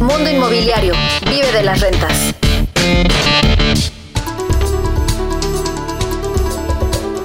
Mundo 0.00 0.28
Inmobiliario. 0.28 0.92
Vive 1.30 1.52
de 1.52 1.62
las 1.62 1.80
rentas. 1.80 2.34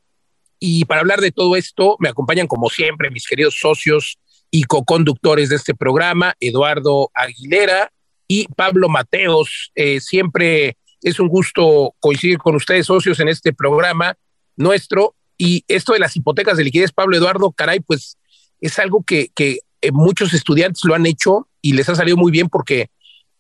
Y 0.59 0.87
para 0.87 1.03
hablar 1.03 1.21
de 1.21 1.31
todo 1.31 1.55
esto, 1.55 1.97
me 2.01 2.09
acompañan 2.09 2.49
como 2.49 2.69
siempre 2.69 3.11
mis 3.11 3.29
queridos 3.29 3.59
socios 3.61 4.19
y 4.51 4.65
co-conductores 4.65 5.51
de 5.51 5.57
este 5.57 5.75
programa, 5.75 6.35
Eduardo 6.41 7.11
Aguilera 7.15 7.93
y 8.27 8.47
Pablo 8.49 8.89
Mateos. 8.89 9.71
Eh, 9.77 10.01
siempre 10.01 10.79
es 11.01 11.21
un 11.21 11.29
gusto 11.29 11.95
coincidir 12.01 12.39
con 12.39 12.57
ustedes, 12.57 12.87
socios, 12.87 13.21
en 13.21 13.29
este 13.29 13.53
programa 13.53 14.17
nuestro. 14.57 15.15
Y 15.39 15.65
esto 15.69 15.93
de 15.93 15.99
las 15.99 16.17
hipotecas 16.17 16.57
de 16.57 16.65
liquidez, 16.65 16.93
Pablo 16.93 17.17
Eduardo, 17.17 17.53
caray, 17.53 17.81
pues 17.81 18.19
es 18.61 18.79
algo 18.79 19.03
que, 19.03 19.31
que 19.35 19.61
eh, 19.83 19.93
muchos 19.93 20.33
estudiantes 20.35 20.85
lo 20.85 20.95
han 20.95 21.07
hecho 21.07 21.49
y 21.61 21.75
les 21.75 21.89
ha 21.89 21.95
salido 21.95 22.17
muy 22.17 22.33
bien 22.33 22.49
porque 22.49 22.91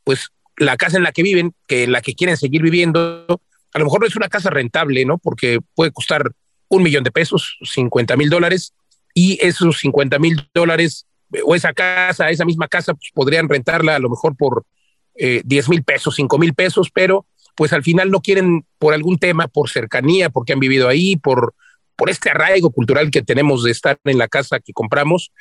pues 0.04 0.28
la 0.56 0.76
casa 0.76 0.96
en 0.96 1.02
la 1.02 1.12
que 1.12 1.22
viven, 1.22 1.54
que 1.66 1.84
en 1.84 1.92
la 1.92 2.00
que 2.00 2.14
quieren 2.14 2.36
seguir 2.36 2.62
viviendo, 2.62 3.26
a 3.72 3.78
lo 3.78 3.84
mejor 3.84 4.00
no 4.00 4.06
es 4.06 4.16
una 4.16 4.28
casa 4.28 4.50
rentable, 4.50 5.04
¿no? 5.04 5.18
Porque 5.18 5.58
puede 5.74 5.90
costar 5.90 6.32
un 6.68 6.82
millón 6.82 7.04
de 7.04 7.10
pesos, 7.10 7.58
50 7.62 8.16
mil 8.16 8.30
dólares, 8.30 8.72
y 9.14 9.38
esos 9.44 9.78
50 9.78 10.18
mil 10.18 10.48
dólares 10.54 11.06
o 11.44 11.54
esa 11.54 11.72
casa, 11.72 12.30
esa 12.30 12.44
misma 12.44 12.68
casa, 12.68 12.94
pues 12.94 13.10
podrían 13.14 13.48
rentarla 13.48 13.96
a 13.96 13.98
lo 13.98 14.10
mejor 14.10 14.36
por 14.36 14.64
eh, 15.14 15.42
10 15.44 15.70
mil 15.70 15.82
pesos, 15.82 16.14
5 16.16 16.38
mil 16.38 16.54
pesos, 16.54 16.90
pero 16.92 17.26
pues 17.54 17.72
al 17.72 17.82
final 17.82 18.10
no 18.10 18.20
quieren 18.20 18.66
por 18.78 18.92
algún 18.92 19.18
tema, 19.18 19.48
por 19.48 19.70
cercanía, 19.70 20.28
porque 20.30 20.52
han 20.52 20.60
vivido 20.60 20.88
ahí, 20.88 21.16
por, 21.16 21.54
por 21.96 22.10
este 22.10 22.30
arraigo 22.30 22.70
cultural 22.70 23.10
que 23.10 23.22
tenemos 23.22 23.64
de 23.64 23.70
estar 23.70 23.98
en 24.04 24.18
la 24.18 24.28
casa 24.28 24.60
que 24.60 24.72
compramos, 24.72 25.32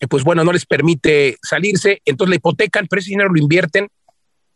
eh, 0.00 0.06
pues 0.06 0.24
bueno, 0.24 0.44
no 0.44 0.52
les 0.52 0.66
permite 0.66 1.36
salirse, 1.42 2.00
entonces 2.04 2.30
la 2.30 2.36
hipotecan, 2.36 2.86
pero 2.88 3.00
ese 3.00 3.10
dinero 3.10 3.30
lo 3.32 3.40
invierten 3.40 3.88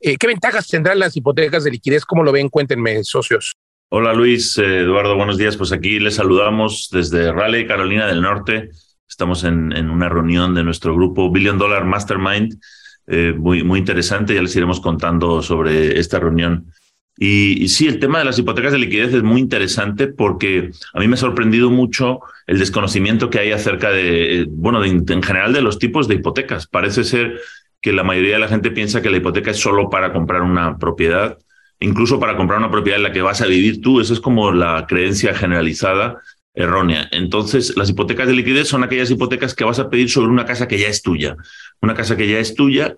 eh, 0.01 0.17
¿Qué 0.17 0.29
ventajas 0.29 0.69
tendrán 0.69 0.99
las 1.01 1.17
hipotecas 1.17 1.65
de 1.65 1.73
liquidez? 1.73 2.05
¿Cómo 2.05 2.23
lo 2.23 2.31
ven? 2.31 2.49
Cuéntenme, 2.49 3.03
socios. 3.03 3.57
Hola 3.91 4.13
Luis, 4.13 4.57
eh, 4.59 4.81
Eduardo, 4.81 5.17
buenos 5.17 5.39
días. 5.39 5.57
Pues 5.57 5.73
aquí 5.73 5.99
les 5.99 6.17
saludamos 6.17 6.89
desde 6.93 7.33
Raleigh, 7.33 7.67
Carolina 7.67 8.07
del 8.07 8.23
Norte. 8.23 8.71
Estamos 9.09 9.43
en, 9.45 9.73
una 9.91 10.09
reunión 10.09 10.55
de 10.55 10.63
nuestro 10.63 10.95
grupo 10.95 11.33
Billion 11.33 11.59
Dollar 11.59 11.85
Mastermind, 11.85 12.61
eh, 13.07 13.33
muy, 13.37 13.65
muy 13.65 13.81
interesante. 13.81 14.35
Ya 14.35 14.43
les 14.43 14.55
iremos 14.55 14.81
contando 14.81 15.43
sobre 15.43 15.99
esta 15.99 16.21
reunión. 16.21 16.71
Y, 17.21 17.67
sí, 17.69 17.89
el 17.89 17.99
tema 17.99 18.21
de 18.21 18.25
las 18.25 18.39
hipotecas 18.39 18.71
de 18.71 18.79
liquidez 18.79 19.13
es 19.13 19.25
muy 19.25 19.41
interesante 19.41 20.07
porque 20.07 20.71
a 20.95 21.01
mí 21.01 21.09
me 21.09 21.15
ha 21.15 21.19
sorprendido 21.19 21.69
mucho 21.69 22.21
el 22.47 22.61
desconocimiento 22.61 23.29
que 23.29 23.41
hay 23.41 23.51
acerca 23.51 23.91
de, 23.91 24.47
bueno, 24.49 24.85
en 24.85 25.23
general 25.23 25.53
de 25.53 25.61
los 25.61 25.81
tipos 25.81 26.07
de 26.07 26.15
hipotecas. 26.15 26.69
Parece 26.69 27.03
ser 27.03 27.41
que 27.81 27.93
la 27.93 28.05
mayoría 28.05 28.35
de 28.35 28.39
la 28.39 28.49
gente 28.49 28.71
piensa 28.71 29.03
que 29.03 29.11
la 29.11 29.17
hipoteca 29.17 29.51
es 29.51 29.59
solo 29.59 29.91
para 29.91 30.13
comprar 30.13 30.43
una 30.43 30.79
propiedad, 30.79 31.39
incluso 31.81 32.21
para 32.21 32.37
comprar 32.37 32.61
una 32.61 32.71
propiedad 32.71 32.99
en 32.99 33.05
la 33.05 33.13
que 33.13 33.23
vas 33.23 33.43
a 33.43 33.47
vivir 33.47 33.81
tú. 33.81 34.01
Esa 34.01 34.13
es 34.13 34.21
como 34.21 34.53
la 34.53 34.87
creencia 34.89 35.35
generalizada 35.35 36.19
errónea. 36.55 37.09
Entonces, 37.11 37.77
las 37.77 37.91
hipotecas 37.91 38.29
de 38.29 38.35
liquidez 38.35 38.69
son 38.69 38.85
aquellas 38.85 39.11
hipotecas 39.11 39.55
que 39.55 39.65
vas 39.65 39.81
a 39.81 39.91
pedir 39.91 40.09
sobre 40.09 40.29
una 40.29 40.45
casa 40.45 40.69
que 40.69 40.79
ya 40.79 40.89
es 40.89 41.03
tuya. 41.03 41.37
Una 41.81 41.95
casa 41.95 42.17
que 42.17 42.29
ya 42.29 42.39
es 42.39 42.55
tuya, 42.55 42.97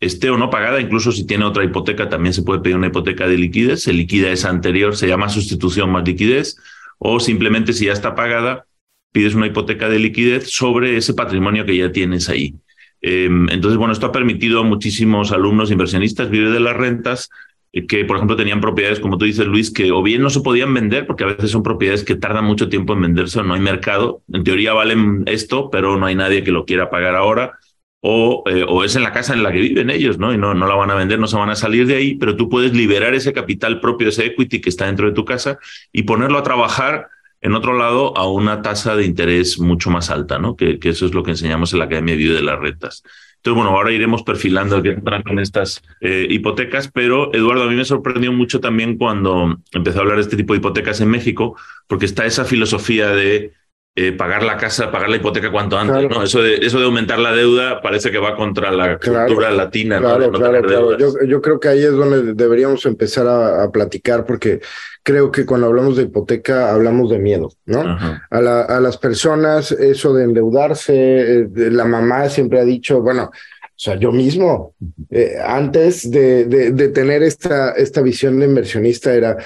esté 0.00 0.30
o 0.30 0.38
no 0.38 0.48
pagada, 0.50 0.80
incluso 0.80 1.12
si 1.12 1.26
tiene 1.26 1.44
otra 1.44 1.62
hipoteca, 1.62 2.08
también 2.08 2.32
se 2.32 2.42
puede 2.42 2.60
pedir 2.60 2.76
una 2.76 2.86
hipoteca 2.88 3.28
de 3.28 3.36
liquidez. 3.36 3.82
Se 3.82 3.92
liquida 3.92 4.32
esa 4.32 4.48
anterior, 4.48 4.96
se 4.96 5.06
llama 5.06 5.28
sustitución 5.28 5.90
más 5.90 6.04
liquidez, 6.06 6.56
o 6.98 7.20
simplemente 7.20 7.72
si 7.72 7.86
ya 7.86 7.92
está 7.92 8.14
pagada, 8.14 8.66
pides 9.12 9.34
una 9.34 9.46
hipoteca 9.46 9.88
de 9.88 9.98
liquidez 9.98 10.50
sobre 10.50 10.96
ese 10.96 11.14
patrimonio 11.14 11.66
que 11.66 11.76
ya 11.76 11.92
tienes 11.92 12.28
ahí. 12.28 12.54
Em, 13.02 13.48
entonces, 13.50 13.78
bueno, 13.78 13.92
esto 13.92 14.06
ha 14.06 14.12
permitido 14.12 14.60
a 14.60 14.64
muchísimos 14.64 15.32
alumnos 15.32 15.70
inversionistas 15.70 16.30
vivir 16.30 16.50
de 16.50 16.60
las 16.60 16.76
rentas 16.76 17.30
eh, 17.72 17.86
que, 17.86 18.04
por 18.04 18.16
ejemplo, 18.16 18.36
tenían 18.36 18.60
propiedades, 18.60 19.00
como 19.00 19.16
tú 19.18 19.24
dices, 19.24 19.46
Luis, 19.46 19.70
que 19.70 19.90
o 19.92 20.02
bien 20.02 20.22
no 20.22 20.30
se 20.30 20.40
podían 20.40 20.72
vender, 20.74 21.06
porque 21.06 21.24
a 21.24 21.28
veces 21.28 21.50
son 21.50 21.62
propiedades 21.62 22.04
que 22.04 22.16
tardan 22.16 22.44
mucho 22.44 22.68
tiempo 22.68 22.92
en 22.92 23.02
venderse 23.02 23.40
o 23.40 23.42
no 23.42 23.54
hay 23.54 23.60
mercado. 23.60 24.22
En 24.32 24.44
teoría 24.44 24.72
valen 24.72 25.24
esto, 25.26 25.70
pero 25.70 25.96
no 25.96 26.06
hay 26.06 26.14
nadie 26.14 26.44
que 26.44 26.52
lo 26.52 26.64
quiera 26.64 26.90
pagar 26.90 27.16
ahora. 27.16 27.58
O, 28.02 28.44
eh, 28.46 28.64
o 28.66 28.82
es 28.82 28.96
en 28.96 29.02
la 29.02 29.12
casa 29.12 29.34
en 29.34 29.42
la 29.42 29.52
que 29.52 29.60
viven 29.60 29.90
ellos, 29.90 30.18
¿no? 30.18 30.32
Y 30.32 30.38
no, 30.38 30.54
no 30.54 30.66
la 30.66 30.74
van 30.74 30.90
a 30.90 30.94
vender, 30.94 31.18
no 31.18 31.26
se 31.26 31.36
van 31.36 31.50
a 31.50 31.56
salir 31.56 31.86
de 31.86 31.96
ahí, 31.96 32.14
pero 32.14 32.34
tú 32.34 32.48
puedes 32.48 32.72
liberar 32.72 33.14
ese 33.14 33.34
capital 33.34 33.78
propio, 33.78 34.08
ese 34.08 34.24
equity 34.24 34.60
que 34.62 34.70
está 34.70 34.86
dentro 34.86 35.06
de 35.06 35.12
tu 35.12 35.26
casa 35.26 35.58
y 35.92 36.04
ponerlo 36.04 36.38
a 36.38 36.42
trabajar 36.42 37.08
en 37.40 37.54
otro 37.54 37.76
lado, 37.76 38.16
a 38.16 38.28
una 38.30 38.62
tasa 38.62 38.96
de 38.96 39.04
interés 39.04 39.58
mucho 39.58 39.90
más 39.90 40.10
alta, 40.10 40.38
¿no? 40.38 40.56
Que, 40.56 40.78
eso 40.82 41.06
es 41.06 41.14
lo 41.14 41.22
que 41.22 41.30
enseñamos 41.30 41.72
en 41.72 41.78
la 41.78 41.86
Academia 41.86 42.14
de 42.14 42.18
Vive 42.18 42.34
de 42.34 42.42
las 42.42 42.58
Rentas. 42.58 43.02
Entonces, 43.36 43.56
bueno, 43.56 43.70
ahora 43.70 43.90
iremos 43.90 44.22
perfilando 44.22 44.82
qué 44.82 44.90
entran 44.90 45.22
con 45.22 45.38
estas 45.38 45.82
eh, 46.02 46.26
hipotecas, 46.28 46.90
pero 46.92 47.32
Eduardo, 47.32 47.62
a 47.62 47.68
mí 47.68 47.74
me 47.74 47.86
sorprendió 47.86 48.32
mucho 48.32 48.60
también 48.60 48.98
cuando 48.98 49.58
empecé 49.72 49.96
a 49.96 50.02
hablar 50.02 50.16
de 50.16 50.22
este 50.22 50.36
tipo 50.36 50.52
de 50.52 50.58
hipotecas 50.58 51.00
en 51.00 51.08
México, 51.08 51.56
porque 51.86 52.04
está 52.04 52.26
esa 52.26 52.44
filosofía 52.44 53.08
de 53.08 53.54
eh, 54.02 54.12
pagar 54.12 54.42
la 54.42 54.56
casa, 54.56 54.90
pagar 54.90 55.10
la 55.10 55.16
hipoteca 55.16 55.52
cuanto 55.52 55.76
antes, 55.76 56.08
¿no? 56.08 56.22
Eso 56.22 56.40
de, 56.40 56.56
eso 56.56 56.78
de 56.78 56.86
aumentar 56.86 57.18
la 57.18 57.34
deuda 57.34 57.82
parece 57.82 58.10
que 58.10 58.16
va 58.16 58.34
contra 58.34 58.70
la 58.70 58.98
cultura 58.98 59.50
latina. 59.50 59.98
Claro, 59.98 60.30
claro, 60.32 60.62
claro. 60.62 60.96
Yo, 60.96 61.12
yo, 61.26 61.42
creo 61.42 61.60
que 61.60 61.68
ahí 61.68 61.84
es 61.84 61.92
donde 61.92 62.32
deberíamos 62.32 62.86
empezar 62.86 63.26
a, 63.26 63.70
platicar, 63.70 64.24
porque 64.24 64.60
creo 65.02 65.30
que 65.30 65.44
cuando 65.44 65.66
hablamos 65.66 65.98
de 65.98 66.04
hipoteca 66.04 66.72
hablamos 66.72 67.10
de 67.10 67.18
miedo, 67.18 67.50
¿no? 67.66 67.98
A, 68.30 68.40
la, 68.40 68.62
a, 68.62 68.80
las 68.80 68.96
personas, 68.96 69.70
eso 69.72 70.14
de 70.14 70.24
endeudarse, 70.24 71.40
eh, 71.40 71.48
la 71.54 71.84
mamá 71.84 72.30
siempre 72.30 72.58
ha 72.60 72.64
dicho, 72.64 73.02
bueno, 73.02 73.24
o 73.24 73.82
sea, 73.82 73.96
yo 73.96 74.12
mismo, 74.12 74.74
eh, 75.10 75.34
antes 75.44 76.10
de, 76.10 76.46
de, 76.46 76.70
de 76.70 76.88
tener 76.88 77.22
esta, 77.22 77.72
esta 77.72 78.00
visión 78.00 78.40
de 78.40 78.46
inversionista, 78.46 79.12
era 79.12 79.36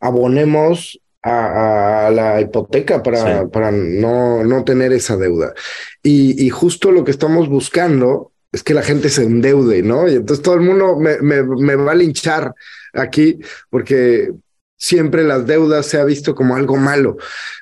abonemos 0.00 1.00
a, 1.22 2.10
la 2.12 2.40
hipoteca 2.40 3.02
para, 3.02 3.48
para 3.48 3.70
no, 3.70 4.44
no 4.44 4.64
tener 4.64 4.92
esa 4.92 5.16
deuda. 5.16 5.54
Y, 6.02 6.44
y 6.44 6.50
justo 6.50 6.90
lo 6.90 7.04
que 7.04 7.10
estamos 7.10 7.48
buscando 7.48 8.32
es 8.52 8.62
que 8.62 8.74
la 8.74 8.82
gente 8.82 9.08
se 9.08 9.24
endeude, 9.24 9.82
¿no? 9.82 10.08
Y 10.08 10.16
entonces 10.16 10.42
todo 10.42 10.54
el 10.54 10.62
mundo 10.62 10.96
me, 10.96 11.20
me, 11.20 11.42
me, 11.42 11.76
va 11.76 11.92
a 11.92 11.96
linchar 11.96 12.52
aquí 12.92 13.38
porque 13.68 14.32
siempre 14.76 15.22
las 15.22 15.46
deudas 15.46 15.86
se 15.86 15.98
ha 15.98 16.04
visto 16.04 16.34
como 16.34 16.56
algo 16.56 16.76
malo, 16.76 17.16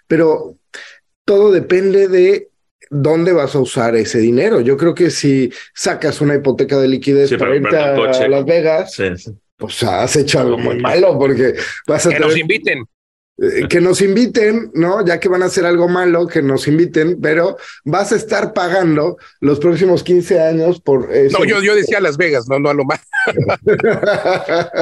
pero 0.07 0.57
todo 1.25 1.53
depende 1.53 2.09
de 2.09 2.49
dónde 2.91 3.33
vas 3.33 3.55
a 3.55 3.61
usar 3.61 3.97
ese 3.97 4.19
dinero. 4.19 4.61
Yo 4.61 4.79
creo 4.79 4.95
que 4.95 5.11
si 5.11 5.53
sacas 5.75 6.23
una 6.23 6.37
hipoteca 6.37 6.79
de 6.79 6.89
liquidez 6.89 7.35
para 7.37 7.57
irte 7.57 7.77
a, 7.77 8.29
Las 8.29 8.45
Vegas, 8.47 8.97
pues 9.59 9.83
has 9.83 10.17
hecho 10.17 10.41
algo 10.41 10.57
muy 10.57 10.79
malo 10.79 11.19
porque 11.19 11.55
vas 11.87 12.07
a... 12.07 12.11
Que 12.11 12.21
nos 12.21 12.37
inviten. 12.37 12.85
Eh, 13.41 13.69
que 13.69 13.81
nos 13.81 14.03
inviten, 14.03 14.73
¿no? 14.75 15.05
Ya 15.05 15.21
que 15.21 15.29
van 15.29 15.45
a 15.45 15.47
hacer 15.47 15.65
algo 15.65 15.87
malo, 15.87 16.27
que 16.27 16.43
nos 16.43 16.67
inviten, 16.67 17.21
pero 17.21 17.57
vas 17.85 18.11
a 18.11 18.17
estar 18.17 18.53
pagando 18.53 19.17
los 19.41 19.61
próximos 19.61 20.03
15 20.03 20.41
años 20.41 20.81
por 20.81 21.15
eso. 21.15 21.39
No, 21.39 21.45
yo, 21.45 21.63
yo 21.63 21.77
decía 21.77 22.01
Las 22.01 22.17
Vegas, 22.17 22.49
no, 22.49 22.59
no 22.59 22.69
a 22.69 22.75
lo 22.75 22.85
más. 22.85 23.01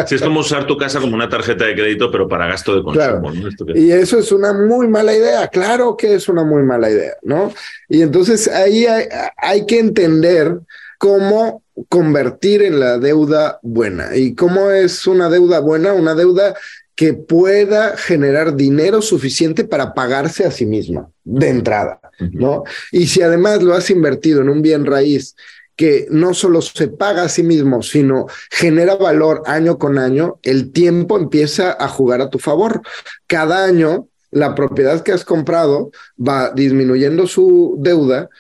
sí, 0.08 0.14
es 0.14 0.23
como 0.23 0.41
usar 0.41 0.67
tu 0.67 0.79
casa 0.79 1.00
como 1.00 1.14
una 1.14 1.29
tarjeta 1.29 1.67
de 1.67 1.75
crédito, 1.75 2.11
pero 2.11 2.26
para 2.26 2.47
gasto 2.47 2.75
de 2.75 2.82
consumo. 2.82 3.31
Y 3.75 3.91
eso 3.91 4.19
es 4.19 4.32
una 4.32 4.55
muy 4.55 4.88
mala 4.88 5.14
idea, 5.14 5.49
claro 5.49 5.94
que 5.94 6.14
es 6.14 6.26
una 6.26 6.43
muy 6.43 6.62
mala 6.62 6.91
idea, 6.91 7.12
¿no? 7.23 7.53
Y 7.91 8.00
entonces 8.00 8.49
ahí 8.49 8.87
hay, 8.87 9.06
hay 9.37 9.67
que 9.67 9.79
entender 9.79 10.61
cómo 10.97 11.62
convertir 11.91 12.62
en 12.62 12.81
la 12.81 12.99
deuda 12.99 13.58
buena. 13.62 14.17
¿Y 14.17 14.35
cómo 14.35 14.70
es 14.70 15.06
una 15.06 15.29
deuda 15.29 15.61
buena? 15.61 15.93
Una 15.93 16.14
deuda 16.14 16.55
que 16.96 17.12
pueda 17.12 17.96
generar 17.96 18.56
dinero 18.56 19.02
suficiente 19.02 19.64
para 19.64 19.93
pagarse 19.93 20.46
a 20.46 20.50
sí 20.50 20.64
misma 20.64 21.10
de 21.25 21.50
entrada, 21.50 22.00
¿no? 22.32 22.64
Y 22.90 23.06
si 23.06 23.20
además 23.20 23.62
lo 23.62 23.75
has 23.75 23.90
invertido 23.90 24.40
en 24.40 24.48
un 24.48 24.62
bien 24.62 24.87
raíz 24.87 25.37
que 25.76 26.06
no 26.10 26.32
solo 26.32 26.62
se 26.62 26.88
paga 26.88 27.25
a 27.25 27.28
sí 27.28 27.43
mismo, 27.43 27.82
sino 27.82 28.26
genera 28.50 28.96
valor 28.96 29.43
año 29.44 29.78
con 29.78 29.98
año, 29.98 30.40
el 30.43 30.72
tiempo 30.72 31.19
empieza 31.19 31.76
a 31.78 31.87
jugar 31.87 32.22
a 32.22 32.31
tu 32.31 32.38
favor. 32.38 32.81
Cada 33.26 33.64
año 33.64 34.08
la 34.31 34.54
propiedad 34.54 35.02
que 35.02 35.12
has 35.12 35.25
comprado 35.25 35.90
va 36.19 36.50
disminuyendo 36.50 37.26
su 37.26 37.76
deuda, 37.78 38.31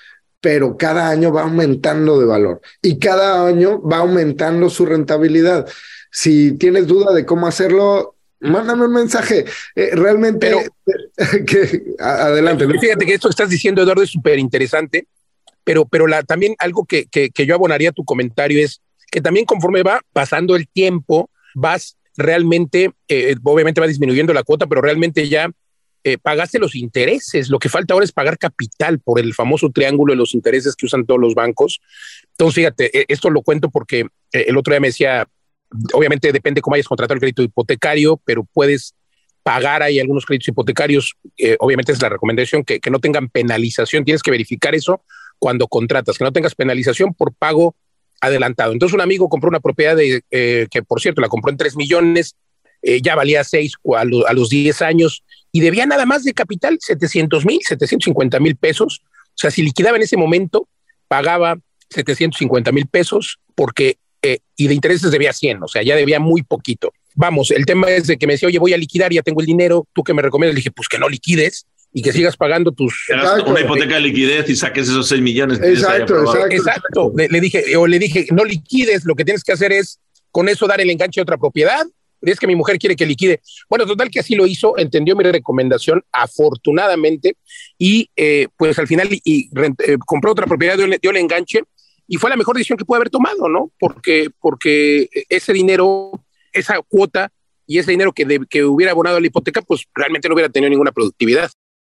pero 0.40 0.78
cada 0.78 1.10
año 1.10 1.30
va 1.30 1.42
aumentando 1.42 2.18
de 2.18 2.24
valor 2.24 2.60
y 2.80 2.98
cada 2.98 3.46
año 3.46 3.82
va 3.82 3.98
aumentando 3.98 4.70
su 4.70 4.86
rentabilidad. 4.86 5.68
Si 6.10 6.52
tienes 6.52 6.86
duda 6.86 7.12
de 7.12 7.26
cómo 7.26 7.46
hacerlo, 7.46 8.15
mándame 8.46 8.84
un 8.84 8.92
mensaje. 8.92 9.44
Eh, 9.74 9.90
realmente, 9.92 10.70
que, 11.46 11.94
adelante. 11.98 12.66
Fíjate 12.78 13.06
que 13.06 13.14
esto 13.14 13.28
que 13.28 13.32
estás 13.32 13.50
diciendo, 13.50 13.82
Eduardo, 13.82 14.02
es 14.02 14.10
súper 14.10 14.38
interesante, 14.38 15.06
pero, 15.64 15.86
pero 15.86 16.06
la, 16.06 16.22
también 16.22 16.54
algo 16.58 16.84
que, 16.84 17.06
que, 17.06 17.30
yo 17.46 17.54
abonaría 17.54 17.90
a 17.90 17.92
tu 17.92 18.04
comentario 18.04 18.64
es 18.64 18.80
que 19.10 19.20
también 19.20 19.46
conforme 19.46 19.82
va 19.82 20.00
pasando 20.12 20.56
el 20.56 20.68
tiempo, 20.68 21.30
vas 21.54 21.96
realmente, 22.16 22.92
eh, 23.08 23.36
obviamente 23.42 23.80
va 23.80 23.86
disminuyendo 23.86 24.32
la 24.32 24.42
cuota, 24.42 24.66
pero 24.66 24.80
realmente 24.80 25.28
ya 25.28 25.50
eh, 26.04 26.18
pagaste 26.18 26.58
los 26.58 26.74
intereses. 26.74 27.48
Lo 27.48 27.58
que 27.58 27.68
falta 27.68 27.94
ahora 27.94 28.04
es 28.04 28.12
pagar 28.12 28.38
capital 28.38 29.00
por 29.00 29.18
el 29.18 29.34
famoso 29.34 29.70
triángulo 29.70 30.12
de 30.12 30.18
los 30.18 30.34
intereses 30.34 30.74
que 30.76 30.86
usan 30.86 31.04
todos 31.04 31.20
los 31.20 31.34
bancos. 31.34 31.80
Entonces, 32.32 32.54
fíjate, 32.54 33.12
esto 33.12 33.30
lo 33.30 33.42
cuento 33.42 33.70
porque 33.70 34.06
el 34.32 34.56
otro 34.56 34.72
día 34.72 34.80
me 34.80 34.88
decía 34.88 35.26
obviamente 35.92 36.32
depende 36.32 36.60
cómo 36.60 36.74
hayas 36.74 36.88
contratado 36.88 37.14
el 37.14 37.20
crédito 37.20 37.42
hipotecario, 37.42 38.20
pero 38.24 38.44
puedes 38.44 38.94
pagar 39.42 39.82
ahí 39.82 40.00
algunos 40.00 40.26
créditos 40.26 40.48
hipotecarios. 40.48 41.14
Eh, 41.38 41.56
obviamente 41.60 41.92
es 41.92 42.02
la 42.02 42.08
recomendación 42.08 42.64
que, 42.64 42.80
que 42.80 42.90
no 42.90 42.98
tengan 42.98 43.28
penalización. 43.28 44.04
Tienes 44.04 44.22
que 44.22 44.30
verificar 44.30 44.74
eso 44.74 45.02
cuando 45.38 45.68
contratas, 45.68 46.18
que 46.18 46.24
no 46.24 46.32
tengas 46.32 46.54
penalización 46.54 47.14
por 47.14 47.34
pago 47.34 47.76
adelantado. 48.20 48.72
Entonces 48.72 48.94
un 48.94 49.00
amigo 49.00 49.28
compró 49.28 49.48
una 49.48 49.60
propiedad 49.60 49.96
eh, 50.00 50.66
que 50.70 50.82
por 50.82 51.00
cierto 51.00 51.20
la 51.20 51.28
compró 51.28 51.50
en 51.50 51.58
3 51.58 51.76
millones, 51.76 52.34
eh, 52.82 53.00
ya 53.02 53.14
valía 53.14 53.44
6 53.44 53.74
a, 53.94 54.00
a, 54.00 54.32
los 54.32 54.48
10 54.48 54.82
años 54.82 55.24
y 55.52 55.60
debía 55.60 55.86
nada 55.86 56.06
más 56.06 56.24
de 56.24 56.34
capital 56.34 56.78
700 56.80 57.44
mil, 57.46 57.60
750 57.62 58.40
mil 58.40 58.56
pesos. 58.56 59.02
O 59.04 59.38
sea, 59.38 59.50
si 59.50 59.62
liquidaba 59.62 59.96
en 59.96 60.02
ese 60.02 60.16
momento, 60.16 60.68
pagaba 61.08 61.58
750 61.90 62.72
mil 62.72 62.86
pesos 62.86 63.38
porque 63.54 63.98
eh, 64.32 64.38
y 64.56 64.66
de 64.66 64.74
intereses 64.74 65.10
debía 65.10 65.32
100, 65.32 65.62
o 65.62 65.68
sea, 65.68 65.82
ya 65.82 65.96
debía 65.96 66.18
muy 66.18 66.42
poquito. 66.42 66.92
Vamos, 67.14 67.50
el 67.50 67.64
tema 67.64 67.90
es 67.90 68.06
de 68.06 68.18
que 68.18 68.26
me 68.26 68.34
decía, 68.34 68.48
oye, 68.48 68.58
voy 68.58 68.72
a 68.72 68.76
liquidar, 68.76 69.12
ya 69.12 69.22
tengo 69.22 69.40
el 69.40 69.46
dinero, 69.46 69.86
¿tú 69.92 70.02
qué 70.02 70.12
me 70.12 70.22
recomiendas? 70.22 70.54
Le 70.54 70.58
dije, 70.58 70.70
pues 70.70 70.88
que 70.88 70.98
no 70.98 71.08
liquides 71.08 71.66
y 71.92 72.02
que 72.02 72.12
sigas 72.12 72.36
pagando 72.36 72.72
tus... 72.72 73.08
una 73.46 73.60
hipoteca 73.60 73.94
de 73.94 74.00
liquidez 74.02 74.50
y 74.50 74.56
saques 74.56 74.88
esos 74.88 75.08
6 75.08 75.22
millones. 75.22 75.60
Exacto, 75.62 76.20
exacto. 76.20 76.54
Exacto. 76.54 77.12
Le, 77.16 77.40
dije, 77.40 77.76
o 77.76 77.86
le 77.86 77.98
dije, 77.98 78.26
no 78.32 78.44
liquides, 78.44 79.04
lo 79.04 79.14
que 79.14 79.24
tienes 79.24 79.42
que 79.42 79.52
hacer 79.52 79.72
es 79.72 79.98
con 80.30 80.48
eso 80.48 80.66
dar 80.66 80.80
el 80.80 80.90
enganche 80.90 81.20
a 81.20 81.22
otra 81.22 81.38
propiedad. 81.38 81.86
Es 82.20 82.38
que 82.38 82.46
mi 82.46 82.56
mujer 82.56 82.78
quiere 82.78 82.96
que 82.96 83.06
liquide. 83.06 83.40
Bueno, 83.70 83.86
total 83.86 84.10
que 84.10 84.20
así 84.20 84.34
lo 84.34 84.46
hizo, 84.46 84.76
entendió 84.76 85.16
mi 85.16 85.24
recomendación, 85.24 86.02
afortunadamente, 86.12 87.36
y 87.78 88.10
eh, 88.16 88.48
pues 88.58 88.78
al 88.78 88.86
final 88.86 89.08
y, 89.10 89.48
eh, 89.54 89.96
compró 90.04 90.32
otra 90.32 90.46
propiedad, 90.46 90.76
dio, 90.76 90.86
dio 91.00 91.10
el 91.10 91.16
enganche 91.16 91.62
y 92.06 92.16
fue 92.16 92.30
la 92.30 92.36
mejor 92.36 92.56
decisión 92.56 92.78
que 92.78 92.84
puede 92.84 92.98
haber 92.98 93.10
tomado, 93.10 93.48
¿no? 93.48 93.70
Porque, 93.78 94.30
porque 94.40 95.08
ese 95.28 95.52
dinero, 95.52 96.12
esa 96.52 96.80
cuota 96.88 97.30
y 97.66 97.78
ese 97.78 97.90
dinero 97.90 98.12
que, 98.12 98.40
que 98.48 98.64
hubiera 98.64 98.92
abonado 98.92 99.16
a 99.16 99.20
la 99.20 99.26
hipoteca, 99.26 99.62
pues 99.62 99.84
realmente 99.94 100.28
no 100.28 100.34
hubiera 100.34 100.50
tenido 100.50 100.70
ninguna 100.70 100.92
productividad. 100.92 101.50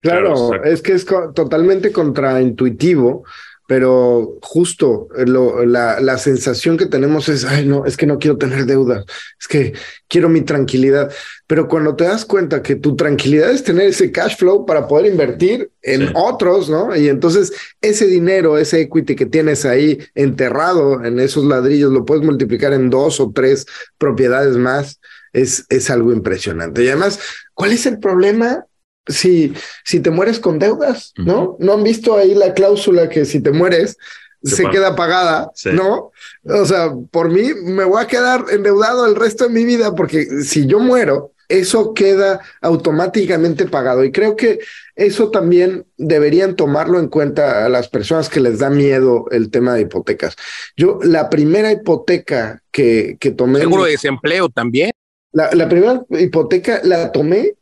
Claro, 0.01 0.63
es 0.63 0.81
que 0.81 0.93
es 0.93 1.05
totalmente 1.05 1.91
contraintuitivo 1.91 3.25
pero 3.67 4.39
justo 4.41 5.09
eh, 5.17 5.25
la, 5.27 5.99
la, 5.99 6.17
sensación 6.17 6.77
que 6.77 6.85
tenemos 6.85 7.27
es, 7.27 7.43
ay, 7.43 7.65
no, 7.65 7.85
es 7.85 7.97
que 7.97 8.05
no 8.05 8.17
quiero 8.17 8.37
tener 8.37 8.65
deuda, 8.65 9.03
es 9.39 9.47
que 9.47 9.73
quiero 10.07 10.29
mi 10.29 10.41
tranquilidad. 10.41 11.11
Pero 11.47 11.67
cuando 11.67 11.95
te 11.95 12.05
das 12.05 12.23
cuenta 12.23 12.63
que 12.63 12.75
tu 12.75 12.95
tranquilidad 12.95 13.51
es 13.51 13.65
tener 13.65 13.87
ese 13.87 14.11
cash 14.11 14.37
flow 14.37 14.65
para 14.65 14.87
poder 14.87 15.11
invertir 15.11 15.69
en 15.81 16.11
otros, 16.15 16.69
¿no? 16.69 16.95
Y 16.95 17.09
entonces 17.09 17.51
ese 17.81 18.07
dinero, 18.07 18.57
ese 18.57 18.81
equity 18.81 19.15
que 19.15 19.25
tienes 19.25 19.65
ahí 19.65 19.99
enterrado 20.15 21.03
en 21.03 21.19
esos 21.19 21.43
ladrillos, 21.43 21.91
lo 21.91 22.05
puedes 22.05 22.23
multiplicar 22.23 22.71
en 22.71 22.89
dos 22.89 23.19
o 23.19 23.31
tres 23.35 23.65
propiedades 23.97 24.55
más. 24.55 24.99
Es, 25.33 25.65
es 25.69 25.89
algo 25.89 26.13
impresionante. 26.13 26.83
Y 26.83 26.87
además, 26.87 27.19
¿cuál 27.53 27.73
es 27.73 27.85
el 27.85 27.99
problema? 27.99 28.65
Si, 29.07 29.53
si 29.83 29.99
te 29.99 30.09
mueres 30.09 30.39
con 30.39 30.59
deudas, 30.59 31.13
¿no? 31.17 31.57
¿No 31.59 31.73
han 31.73 31.83
visto 31.83 32.17
ahí 32.17 32.35
la 32.35 32.53
cláusula 32.53 33.09
que 33.09 33.25
si 33.25 33.39
te 33.39 33.51
mueres 33.51 33.97
se 34.43 34.69
queda 34.69 34.95
pagada, 34.95 35.51
¿no? 35.73 36.11
O 36.43 36.65
sea, 36.65 36.93
por 37.11 37.29
mí 37.29 37.53
me 37.53 37.83
voy 37.83 38.03
a 38.03 38.07
quedar 38.07 38.45
endeudado 38.51 39.05
el 39.05 39.15
resto 39.15 39.45
de 39.45 39.53
mi 39.53 39.65
vida 39.65 39.95
porque 39.95 40.25
si 40.43 40.67
yo 40.67 40.79
muero, 40.79 41.33
eso 41.49 41.93
queda 41.93 42.41
automáticamente 42.61 43.65
pagado. 43.65 44.03
Y 44.03 44.11
creo 44.11 44.35
que 44.35 44.59
eso 44.95 45.31
también 45.31 45.85
deberían 45.97 46.55
tomarlo 46.55 46.99
en 46.99 47.07
cuenta 47.07 47.65
a 47.65 47.69
las 47.69 47.87
personas 47.87 48.29
que 48.29 48.39
les 48.39 48.59
da 48.59 48.69
miedo 48.69 49.25
el 49.31 49.49
tema 49.49 49.73
de 49.73 49.81
hipotecas. 49.81 50.35
Yo, 50.75 50.99
la 51.03 51.29
primera 51.29 51.71
hipoteca 51.71 52.61
que, 52.71 53.17
que 53.19 53.31
tomé. 53.31 53.59
Seguro 53.59 53.85
de 53.85 53.91
desempleo 53.91 54.49
también. 54.49 54.91
La, 55.31 55.51
la 55.53 55.69
primera 55.69 56.03
hipoteca 56.09 56.81
la 56.83 57.11
tomé 57.11 57.53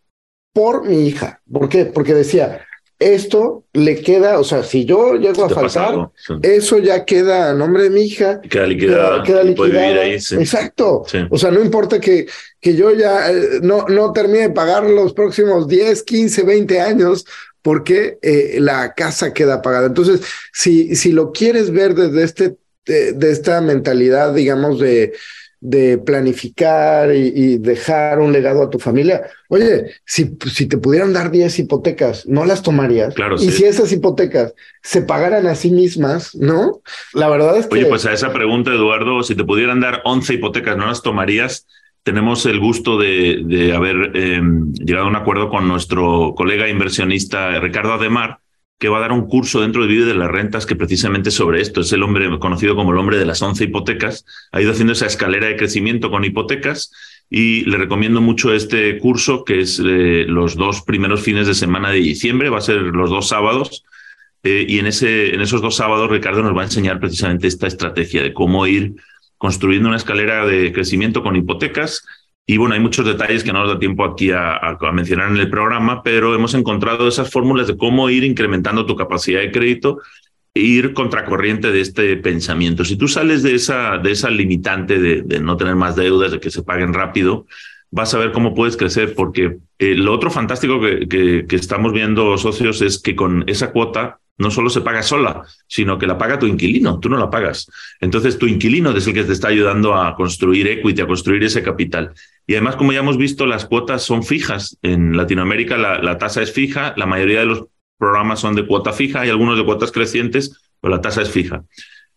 por 0.55 0.87
mi 0.87 1.05
hija. 1.05 1.41
¿Por 1.51 1.67
qué? 1.67 1.83
Porque 1.83 2.13
decía, 2.13 2.65
esto 2.97 3.65
le 3.73 3.99
queda, 4.01 4.39
o 4.39 4.45
sea, 4.45 4.63
si 4.63 4.85
yo 4.85 5.15
llego 5.15 5.43
a 5.43 5.49
faltar, 5.49 6.11
eso 6.41 6.79
ya 6.79 7.03
queda 7.03 7.49
a 7.49 7.53
nombre 7.53 7.83
de 7.83 7.89
mi 7.89 8.03
hija. 8.03 8.39
Queda 8.39 8.65
liquidada. 8.65 9.21
Queda, 9.21 9.43
liquidada. 9.43 10.07
Exacto. 10.07 11.03
O 11.29 11.37
sea, 11.37 11.51
no 11.51 11.61
importa 11.61 11.99
que, 11.99 12.27
que 12.61 12.73
yo 12.73 12.95
ya 12.95 13.29
eh, 13.29 13.59
no, 13.61 13.85
no 13.89 14.13
termine 14.13 14.43
de 14.43 14.49
pagar 14.51 14.89
los 14.89 15.11
próximos 15.11 15.67
10, 15.67 16.03
15, 16.03 16.43
20 16.43 16.79
años, 16.79 17.25
porque 17.61 18.17
eh, 18.21 18.55
la 18.61 18.93
casa 18.93 19.33
queda 19.33 19.61
pagada. 19.61 19.87
Entonces, 19.87 20.21
si, 20.53 20.95
si 20.95 21.11
lo 21.11 21.33
quieres 21.33 21.69
ver 21.69 21.95
desde 21.95 22.23
este, 22.23 22.55
de 22.85 23.31
esta 23.31 23.59
mentalidad, 23.59 24.33
digamos, 24.33 24.79
de 24.79 25.11
de 25.67 25.97
planificar 25.97 27.13
y, 27.13 27.57
dejar 27.57 28.19
un 28.19 28.31
legado 28.31 28.61
a 28.61 28.69
tu 28.69 28.79
familia. 28.79 29.23
Oye, 29.49 29.91
si, 30.05 30.37
si 30.53 30.67
te 30.67 30.77
pudieran 30.77 31.13
dar 31.13 31.31
10 31.31 31.59
hipotecas, 31.59 32.27
¿no 32.27 32.45
las 32.45 32.61
tomarías? 32.61 33.13
Claro, 33.15 33.35
y 33.35 33.51
si 33.51 33.63
esas 33.65 33.91
hipotecas 33.91 34.53
se 34.83 35.01
pagaran 35.01 35.47
a 35.47 35.55
sí 35.55 35.71
mismas, 35.71 36.35
¿no? 36.35 36.81
La 37.13 37.29
verdad 37.29 37.57
es 37.57 37.67
que... 37.67 37.75
Oye, 37.75 37.85
pues 37.87 38.05
a 38.05 38.13
esa 38.13 38.31
pregunta, 38.31 38.71
Eduardo, 38.71 39.23
si 39.23 39.35
te 39.35 39.43
pudieran 39.43 39.79
dar 39.79 40.01
11 40.05 40.35
hipotecas, 40.35 40.77
¿no 40.77 40.85
las 40.85 41.01
tomarías? 41.01 41.67
Tenemos 42.03 42.45
el 42.45 42.59
gusto 42.59 42.99
de, 42.99 43.41
de 43.45 43.73
haber 43.73 44.15
em, 44.15 44.71
llegado 44.73 45.07
a 45.07 45.09
un 45.09 45.15
acuerdo 45.15 45.49
con 45.49 45.67
nuestro 45.67 46.33
colega 46.35 46.69
inversionista 46.69 47.59
Ricardo 47.59 47.93
Ademar, 47.93 48.39
que 48.77 48.89
va 48.89 48.97
a 48.97 49.01
dar 49.01 49.13
un 49.13 49.27
curso 49.27 49.61
dentro 49.61 49.81
de 49.81 49.87
Vive 49.87 50.05
de 50.05 50.15
las 50.15 50.29
Rentas 50.29 50.65
que 50.65 50.75
precisamente 50.75 51.31
sobre 51.31 51.61
esto. 51.61 51.81
Es 51.81 51.93
el 51.93 52.03
hombre 52.03 52.27
conocido 52.39 52.75
como 52.75 52.91
el 52.91 52.97
hombre 52.97 53.17
de 53.17 53.25
las 53.25 53.41
once 53.41 53.63
hipotecas. 53.63 54.25
Ha 54.51 54.61
ido 54.61 54.71
haciendo 54.71 54.93
esa 54.93 55.05
escalera 55.05 55.47
de 55.47 55.55
crecimiento 55.55 56.11
con 56.11 56.25
hipotecas 56.25 56.91
y 57.29 57.63
le 57.65 57.77
recomiendo 57.77 58.21
mucho 58.21 58.53
este 58.53 58.97
curso 58.99 59.43
que 59.45 59.61
es 59.61 59.79
eh, 59.79 60.25
los 60.27 60.55
dos 60.55 60.81
primeros 60.81 61.21
fines 61.21 61.47
de 61.47 61.55
semana 61.55 61.89
de 61.89 61.99
diciembre, 61.99 62.49
va 62.49 62.57
a 62.57 62.61
ser 62.61 62.77
los 62.81 63.09
dos 63.09 63.29
sábados. 63.29 63.83
Eh, 64.43 64.65
y 64.67 64.77
en, 64.77 64.87
ese, 64.87 65.33
en 65.33 65.41
esos 65.41 65.61
dos 65.61 65.75
sábados 65.75 66.11
Ricardo 66.11 66.43
nos 66.43 66.55
va 66.55 66.61
a 66.61 66.65
enseñar 66.65 66.99
precisamente 66.99 67.47
esta 67.47 67.65
estrategia 67.65 68.21
de 68.21 68.33
cómo 68.33 68.67
ir 68.67 68.95
construyendo 69.37 69.87
una 69.87 69.97
escalera 69.97 70.45
de 70.45 70.71
crecimiento 70.71 71.23
con 71.23 71.35
hipotecas. 71.35 72.05
Y 72.47 72.57
bueno, 72.57 72.75
hay 72.75 72.79
muchos 72.79 73.05
detalles 73.05 73.43
que 73.43 73.51
no 73.51 73.61
nos 73.61 73.69
da 73.69 73.79
tiempo 73.79 74.05
aquí 74.05 74.31
a, 74.31 74.77
mencionar 74.93 75.31
en 75.31 75.37
el 75.37 75.49
programa, 75.49 76.03
pero 76.03 76.35
hemos 76.35 76.53
encontrado 76.53 77.07
esas 77.07 77.31
fórmulas 77.31 77.67
de 77.67 77.77
cómo 77.77 78.09
ir 78.09 78.23
incrementando 78.23 78.85
tu 78.85 78.95
capacidad 78.95 79.39
de 79.41 79.51
crédito 79.51 79.99
ir 80.57 80.93
contracorriente 80.93 81.71
de 81.71 81.81
este 81.81 82.15
pensamiento. 82.15 82.85
Si 82.85 82.95
tú 82.95 83.09
sales 83.09 83.43
de 83.43 83.55
esa, 83.55 83.97
de 83.97 84.11
esa 84.11 84.29
limitante 84.29 84.99
de, 84.99 85.39
no 85.41 85.57
tener 85.57 85.75
más 85.75 85.97
deudas, 85.97 86.31
de 86.31 86.39
que 86.39 86.49
se 86.49 86.63
paguen 86.63 86.93
rápido, 86.93 87.45
vas 87.91 88.13
a 88.13 88.19
ver 88.19 88.31
cómo 88.31 88.55
puedes 88.55 88.77
crecer, 88.77 89.15
porque 89.15 89.57
eh, 89.79 89.95
lo 89.95 90.13
otro 90.13 90.31
fantástico 90.31 90.79
que, 90.79 91.45
que, 91.45 91.55
estamos 91.55 91.91
viendo, 91.91 92.37
socios, 92.37 92.81
es 92.81 92.99
que 92.99 93.17
con 93.17 93.43
esa 93.47 93.71
cuota 93.71 94.19
no 94.37 94.51
solo 94.51 94.69
se 94.69 94.81
paga 94.81 95.01
sola, 95.01 95.43
sino 95.67 95.97
que 95.97 96.07
la 96.07 96.17
paga 96.17 96.37
tu 96.37 96.45
inquilino, 96.45 96.99
tú 96.99 97.09
no 97.09 97.17
la 97.17 97.29
pagas. 97.29 97.69
Entonces 97.99 98.37
tu 98.37 98.47
inquilino 98.47 98.91
es 98.91 99.07
el 99.07 99.13
que 99.13 99.23
te 99.23 99.33
está 99.33 99.47
ayudando 99.47 99.95
a 99.95 100.15
construir 100.15 100.67
equity, 100.67 101.01
a 101.01 101.07
construir 101.07 101.43
ese 101.43 101.63
capital. 101.63 102.13
Y 102.45 102.53
además, 102.53 102.75
como 102.75 102.91
ya 102.91 102.99
hemos 102.99 103.17
visto, 103.17 103.45
las 103.45 103.65
cuotas 103.65 104.03
son 104.03 104.23
fijas. 104.23 104.77
En 104.81 105.15
Latinoamérica 105.15 105.77
la, 105.77 106.17
tasa 106.17 106.41
es 106.41 106.51
fija, 106.51 106.93
la 106.97 107.05
mayoría 107.05 107.39
de 107.39 107.45
los 107.45 107.65
programas 107.97 108.39
son 108.39 108.55
de 108.55 108.67
cuota 108.67 108.91
fija 108.91 109.25
y 109.25 109.29
algunos 109.29 109.57
de 109.57 109.63
cuotas 109.63 109.91
crecientes, 109.91 110.59
pero 110.81 110.93
la 110.93 111.01
tasa 111.01 111.21
es 111.21 111.29
fija. 111.29 111.63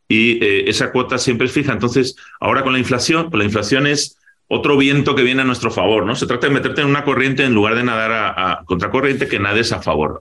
Y 0.08 0.42
eh, 0.44 0.68
esa 0.68 0.90
cuota 0.90 1.18
siempre 1.18 1.46
es 1.46 1.52
fija. 1.52 1.72
Entonces, 1.72 2.16
ahora 2.40 2.64
con 2.64 2.72
la 2.72 2.78
inflación, 2.78 3.30
pues 3.30 3.38
la 3.38 3.44
inflación 3.44 3.86
es 3.86 4.17
otro 4.48 4.76
viento 4.76 5.14
que 5.14 5.22
viene 5.22 5.42
a 5.42 5.44
nuestro 5.44 5.70
favor, 5.70 6.06
¿no? 6.06 6.16
Se 6.16 6.26
trata 6.26 6.46
de 6.46 6.54
meterte 6.54 6.80
en 6.80 6.88
una 6.88 7.04
corriente 7.04 7.44
en 7.44 7.54
lugar 7.54 7.74
de 7.74 7.84
nadar 7.84 8.12
a, 8.12 8.62
contracorriente 8.64 9.28
que 9.28 9.38
nades 9.38 9.72
a 9.72 9.82
favor. 9.82 10.20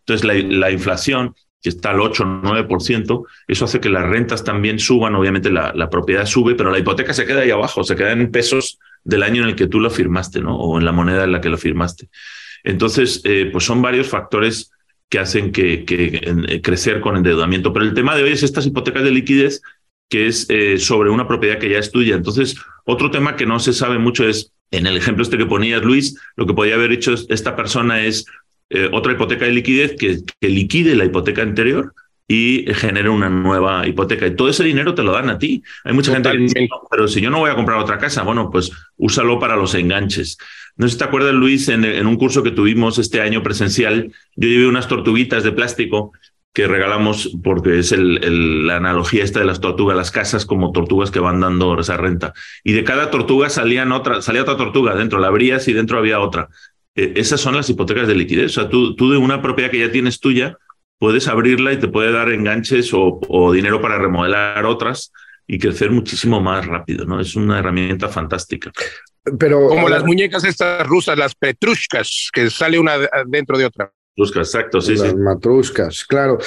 Entonces, 0.00 0.24
la, 0.24 0.70
inflación, 0.70 1.34
que 1.60 1.70
está 1.70 1.90
al 1.90 2.00
8 2.00 2.24
9%, 2.42 3.24
eso 3.48 3.64
hace 3.64 3.80
que 3.80 3.88
las 3.88 4.04
rentas 4.04 4.44
también 4.44 4.78
suban, 4.78 5.14
obviamente 5.16 5.50
la, 5.50 5.72
la, 5.74 5.90
propiedad 5.90 6.24
sube, 6.24 6.54
pero 6.54 6.70
la 6.70 6.78
hipoteca 6.78 7.12
se 7.12 7.26
queda 7.26 7.40
ahí 7.40 7.50
abajo, 7.50 7.82
se 7.82 7.96
queda 7.96 8.12
en 8.12 8.30
pesos 8.30 8.78
del 9.02 9.22
año 9.22 9.42
en 9.42 9.50
el 9.50 9.56
que 9.56 9.66
tú 9.66 9.80
lo 9.80 9.90
firmaste, 9.90 10.40
¿no? 10.40 10.56
O 10.56 10.78
en 10.78 10.84
la 10.84 10.92
moneda 10.92 11.24
en 11.24 11.32
la 11.32 11.40
que 11.40 11.48
lo 11.48 11.58
firmaste. 11.58 12.08
Entonces, 12.62 13.20
eh, 13.24 13.50
pues 13.52 13.64
son 13.64 13.82
varios 13.82 14.08
factores 14.08 14.70
que 15.08 15.18
hacen 15.18 15.52
que, 15.52 15.84
eh, 15.88 16.60
crecer 16.62 17.00
con 17.00 17.16
endeudamiento. 17.16 17.72
Pero 17.72 17.84
el 17.84 17.94
tema 17.94 18.16
de 18.16 18.22
hoy 18.22 18.32
es 18.32 18.42
estas 18.42 18.66
hipotecas 18.66 19.04
de 19.04 19.10
liquidez, 19.10 19.62
que 20.08 20.26
es 20.26 20.46
eh, 20.48 20.78
sobre 20.78 21.10
una 21.10 21.28
propiedad 21.28 21.58
que 21.58 21.68
ya 21.68 21.78
es 21.78 21.92
tuya. 21.92 22.14
Entonces, 22.14 22.56
otro 22.84 23.10
tema 23.10 23.36
que 23.36 23.46
no 23.46 23.58
se 23.58 23.72
sabe 23.72 23.98
mucho 23.98 24.26
es, 24.28 24.52
en 24.70 24.86
el 24.86 24.96
ejemplo 24.96 25.22
este 25.22 25.38
que 25.38 25.46
ponías, 25.46 25.82
Luis, 25.82 26.18
lo 26.36 26.46
que 26.46 26.54
podría 26.54 26.74
haber 26.74 26.92
hecho 26.92 27.14
esta 27.28 27.56
persona 27.56 28.02
es 28.04 28.26
eh, 28.70 28.88
otra 28.92 29.12
hipoteca 29.12 29.44
de 29.44 29.52
liquidez 29.52 29.96
que, 29.98 30.20
que 30.40 30.48
liquide 30.48 30.96
la 30.96 31.04
hipoteca 31.04 31.42
anterior 31.42 31.94
y 32.26 32.64
genere 32.74 33.10
una 33.10 33.28
nueva 33.28 33.86
hipoteca. 33.86 34.26
Y 34.26 34.34
todo 34.34 34.48
ese 34.48 34.64
dinero 34.64 34.94
te 34.94 35.02
lo 35.02 35.12
dan 35.12 35.28
a 35.28 35.38
ti. 35.38 35.62
Hay 35.84 35.92
mucha 35.92 36.12
gente 36.12 36.30
que 36.30 36.38
dice, 36.38 36.68
pero 36.90 37.06
si 37.06 37.20
yo 37.20 37.30
no 37.30 37.40
voy 37.40 37.50
a 37.50 37.54
comprar 37.54 37.78
otra 37.78 37.98
casa, 37.98 38.22
bueno, 38.22 38.50
pues 38.50 38.70
úsalo 38.96 39.38
para 39.38 39.56
los 39.56 39.74
enganches. 39.74 40.38
No 40.76 40.86
sé 40.86 40.92
si 40.92 40.98
te 40.98 41.04
acuerdas, 41.04 41.34
Luis, 41.34 41.68
en, 41.68 42.06
un 42.06 42.16
curso 42.16 42.42
que 42.42 42.50
tuvimos 42.50 42.98
este 42.98 43.20
año 43.20 43.42
presencial, 43.42 44.12
yo 44.36 44.48
llevé 44.48 44.66
unas 44.66 44.88
tortuguitas 44.88 45.44
de 45.44 45.52
plástico 45.52 46.12
que 46.54 46.68
regalamos 46.68 47.36
porque 47.42 47.80
es 47.80 47.90
el, 47.90 48.66
la 48.66 48.76
analogía 48.76 49.24
esta 49.24 49.40
de 49.40 49.44
las 49.44 49.60
tortugas, 49.60 49.96
las 49.96 50.12
casas 50.12 50.46
como 50.46 50.70
tortugas 50.70 51.10
que 51.10 51.18
van 51.18 51.40
dando 51.40 51.78
esa 51.78 51.96
renta. 51.96 52.32
Y 52.62 52.72
de 52.72 52.84
cada 52.84 53.10
tortuga 53.10 53.50
salían 53.50 53.90
otra, 53.90 54.22
salía 54.22 54.42
otra 54.42 54.56
tortuga 54.56 54.94
dentro, 54.94 55.18
la 55.18 55.26
abrías 55.26 55.66
y 55.66 55.72
dentro 55.72 55.98
había 55.98 56.20
otra. 56.20 56.48
Eh, 56.94 57.14
esas 57.16 57.40
son 57.40 57.56
las 57.56 57.68
hipotecas 57.68 58.06
de 58.06 58.14
liquidez. 58.14 58.56
O 58.56 58.60
sea, 58.60 58.70
tú, 58.70 58.94
tú 58.94 59.10
de 59.10 59.18
una 59.18 59.42
propiedad 59.42 59.68
que 59.68 59.80
ya 59.80 59.90
tienes 59.90 60.20
tuya, 60.20 60.56
puedes 61.00 61.26
abrirla 61.26 61.72
y 61.72 61.78
te 61.78 61.88
puede 61.88 62.12
dar 62.12 62.30
enganches 62.30 62.94
o, 62.94 63.20
o 63.28 63.52
dinero 63.52 63.80
para 63.80 63.98
remodelar 63.98 64.64
otras 64.64 65.12
y 65.48 65.58
crecer 65.58 65.90
muchísimo 65.90 66.40
más 66.40 66.64
rápido, 66.66 67.04
¿no? 67.04 67.20
Es 67.20 67.34
una 67.34 67.58
herramienta 67.58 68.08
fantástica. 68.08 68.70
Pero, 69.40 69.68
Como 69.68 69.88
las 69.88 70.04
muñecas 70.04 70.44
estas 70.44 70.86
rusas, 70.86 71.18
las 71.18 71.34
petrushkas, 71.34 72.30
que 72.32 72.48
sale 72.48 72.78
una 72.78 72.94
dentro 73.26 73.58
de 73.58 73.64
otra. 73.64 73.92
Exacto, 74.16 74.80
sí, 74.80 74.94
las 74.96 75.16
matrushkas, 75.16 76.04
claro. 76.04 76.38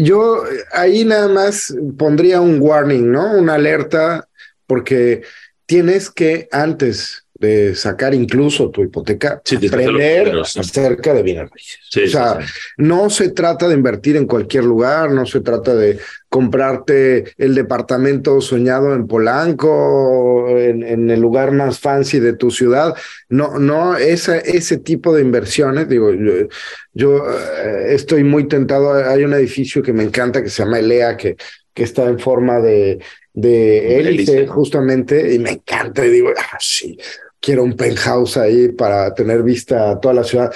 Yo 0.00 0.44
ahí 0.72 1.04
nada 1.04 1.28
más 1.28 1.74
pondría 1.98 2.40
un 2.40 2.60
warning, 2.60 3.10
¿no? 3.10 3.36
Una 3.36 3.54
alerta, 3.54 4.28
porque 4.66 5.22
tienes 5.66 6.10
que 6.10 6.48
antes 6.52 7.23
de 7.34 7.74
sacar 7.74 8.14
incluso 8.14 8.70
tu 8.70 8.82
hipoteca, 8.82 9.42
aprender 9.66 10.32
acerca 10.38 11.12
de 11.12 11.22
bienes 11.22 11.50
raíces. 11.50 11.80
o 11.96 12.08
sea, 12.08 12.38
no 12.76 13.10
se 13.10 13.30
trata 13.30 13.66
de 13.66 13.74
invertir 13.74 14.16
en 14.16 14.26
cualquier 14.26 14.64
lugar, 14.64 15.10
no 15.10 15.26
se 15.26 15.40
trata 15.40 15.74
de 15.74 15.98
comprarte 16.28 17.34
el 17.36 17.54
departamento 17.54 18.40
soñado 18.40 18.94
en 18.94 19.08
Polanco, 19.08 20.48
en, 20.48 20.84
en 20.84 21.10
el 21.10 21.20
lugar 21.20 21.50
más 21.50 21.80
fancy 21.80 22.20
de 22.20 22.34
tu 22.34 22.50
ciudad. 22.52 22.94
No, 23.28 23.58
no, 23.58 23.96
ese, 23.96 24.42
ese 24.44 24.78
tipo 24.78 25.14
de 25.14 25.22
inversiones, 25.22 25.88
digo, 25.88 26.12
yo, 26.12 26.48
yo 26.92 27.16
eh, 27.28 27.94
estoy 27.94 28.22
muy 28.22 28.46
tentado. 28.46 28.94
Hay 28.94 29.24
un 29.24 29.34
edificio 29.34 29.82
que 29.82 29.92
me 29.92 30.04
encanta 30.04 30.42
que 30.42 30.50
se 30.50 30.62
llama 30.62 30.78
Elea, 30.78 31.16
que, 31.16 31.36
que 31.72 31.82
está 31.82 32.08
en 32.08 32.18
forma 32.20 32.60
de 32.60 33.00
de 33.34 33.98
hélice 33.98 34.46
justamente 34.46 35.34
y 35.34 35.40
me 35.40 35.50
encanta 35.50 36.06
y 36.06 36.10
digo, 36.10 36.30
ah, 36.36 36.56
sí, 36.60 36.96
quiero 37.44 37.62
un 37.62 37.76
penthouse 37.76 38.38
ahí 38.38 38.68
para 38.68 39.12
tener 39.14 39.42
vista 39.42 39.90
a 39.90 40.00
toda 40.00 40.14
la 40.14 40.24
ciudad. 40.24 40.52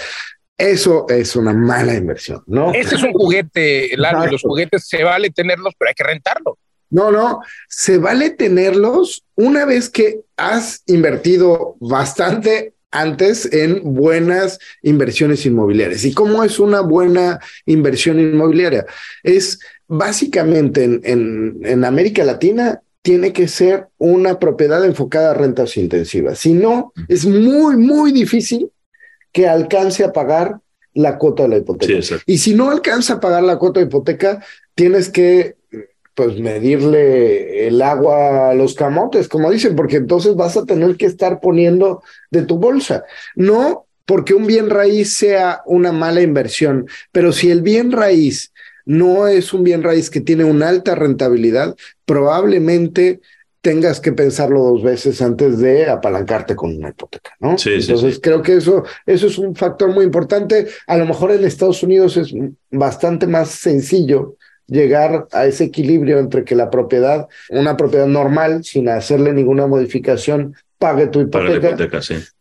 Eso 0.56 1.06
es 1.08 1.36
una 1.36 1.52
mala 1.52 1.94
inversión, 1.94 2.42
¿no? 2.46 2.72
Ese 2.72 2.96
es 2.96 3.02
un 3.02 3.12
juguete, 3.12 3.90
Lalo, 3.96 4.26
los 4.26 4.42
juguetes 4.42 4.88
se 4.88 5.04
vale 5.04 5.30
tenerlos, 5.30 5.74
pero 5.78 5.90
hay 5.90 5.94
que 5.94 6.04
rentarlos. 6.04 6.54
No, 6.90 7.12
no, 7.12 7.40
se 7.68 7.98
vale 7.98 8.30
tenerlos 8.30 9.22
una 9.34 9.66
vez 9.66 9.90
que 9.90 10.22
has 10.38 10.82
invertido 10.86 11.76
bastante 11.78 12.72
antes 12.90 13.52
en 13.52 13.82
buenas 13.94 14.58
inversiones 14.82 15.44
inmobiliarias. 15.44 16.06
¿Y 16.06 16.14
cómo 16.14 16.42
es 16.42 16.58
una 16.58 16.80
buena 16.80 17.38
inversión 17.66 18.18
inmobiliaria? 18.18 18.86
Es 19.22 19.60
básicamente 19.86 20.84
en, 20.84 21.00
en, 21.04 21.60
en 21.62 21.84
América 21.84 22.24
Latina 22.24 22.80
tiene 23.02 23.32
que 23.32 23.48
ser 23.48 23.88
una 23.98 24.38
propiedad 24.38 24.84
enfocada 24.84 25.30
a 25.30 25.34
rentas 25.34 25.76
intensivas. 25.76 26.38
Si 26.38 26.52
no, 26.52 26.92
es 27.08 27.26
muy, 27.26 27.76
muy 27.76 28.12
difícil 28.12 28.70
que 29.32 29.48
alcance 29.48 30.04
a 30.04 30.12
pagar 30.12 30.60
la 30.94 31.16
cuota 31.16 31.44
de 31.44 31.48
la 31.50 31.56
hipoteca. 31.58 32.16
y 32.26 32.38
si 32.38 32.54
no 32.54 32.70
alcanza 32.70 33.14
a 33.14 33.20
pagar 33.20 33.42
la 33.44 33.58
cuota 33.58 33.80
de 33.80 33.86
hipoteca, 33.86 34.44
tienes 34.74 35.08
que 35.08 35.56
pues 36.14 36.40
medirle 36.40 37.68
el 37.68 37.80
agua 37.80 38.50
a 38.50 38.54
los 38.54 38.74
camotes, 38.74 39.28
como 39.28 39.52
dicen, 39.52 39.76
porque 39.76 39.98
entonces 39.98 40.34
vas 40.34 40.56
a 40.56 40.66
tener 40.66 40.96
que 40.96 41.06
estar 41.06 41.38
poniendo 41.38 42.02
de 42.32 42.42
tu 42.42 42.58
bolsa. 42.58 43.04
No 43.36 43.86
porque 44.04 44.34
un 44.34 44.46
bien 44.46 44.68
raíz 44.68 45.12
sea 45.12 45.62
una 45.64 45.92
mala 45.92 46.20
inversión, 46.20 46.88
pero 47.12 47.30
si 47.30 47.50
el 47.50 47.62
bien 47.62 47.92
raíz 47.92 48.52
no 48.88 49.28
es 49.28 49.52
un 49.52 49.64
bien 49.64 49.82
raíz 49.82 50.08
que 50.08 50.22
tiene 50.22 50.44
una 50.44 50.70
alta 50.70 50.94
rentabilidad, 50.94 51.76
probablemente 52.06 53.20
tengas 53.60 54.00
que 54.00 54.12
pensarlo 54.12 54.62
dos 54.62 54.82
veces 54.82 55.20
antes 55.20 55.58
de 55.58 55.90
apalancarte 55.90 56.56
con 56.56 56.74
una 56.74 56.88
hipoteca, 56.88 57.32
¿no? 57.38 57.58
Sí, 57.58 57.74
Entonces 57.74 58.18
creo 58.22 58.40
que 58.40 58.54
eso, 58.54 58.84
eso 59.04 59.26
es 59.26 59.36
un 59.36 59.54
factor 59.54 59.92
muy 59.92 60.06
importante. 60.06 60.68
A 60.86 60.96
lo 60.96 61.04
mejor 61.04 61.32
en 61.32 61.44
Estados 61.44 61.82
Unidos 61.82 62.16
es 62.16 62.32
bastante 62.70 63.26
más 63.26 63.50
sencillo 63.50 64.36
llegar 64.66 65.28
a 65.32 65.44
ese 65.44 65.64
equilibrio 65.64 66.18
entre 66.18 66.44
que 66.44 66.54
la 66.54 66.70
propiedad, 66.70 67.28
una 67.50 67.76
propiedad 67.76 68.06
normal, 68.06 68.64
sin 68.64 68.88
hacerle 68.88 69.34
ninguna 69.34 69.66
modificación, 69.66 70.54
pague 70.78 71.08
tu 71.08 71.20
hipoteca. 71.20 71.76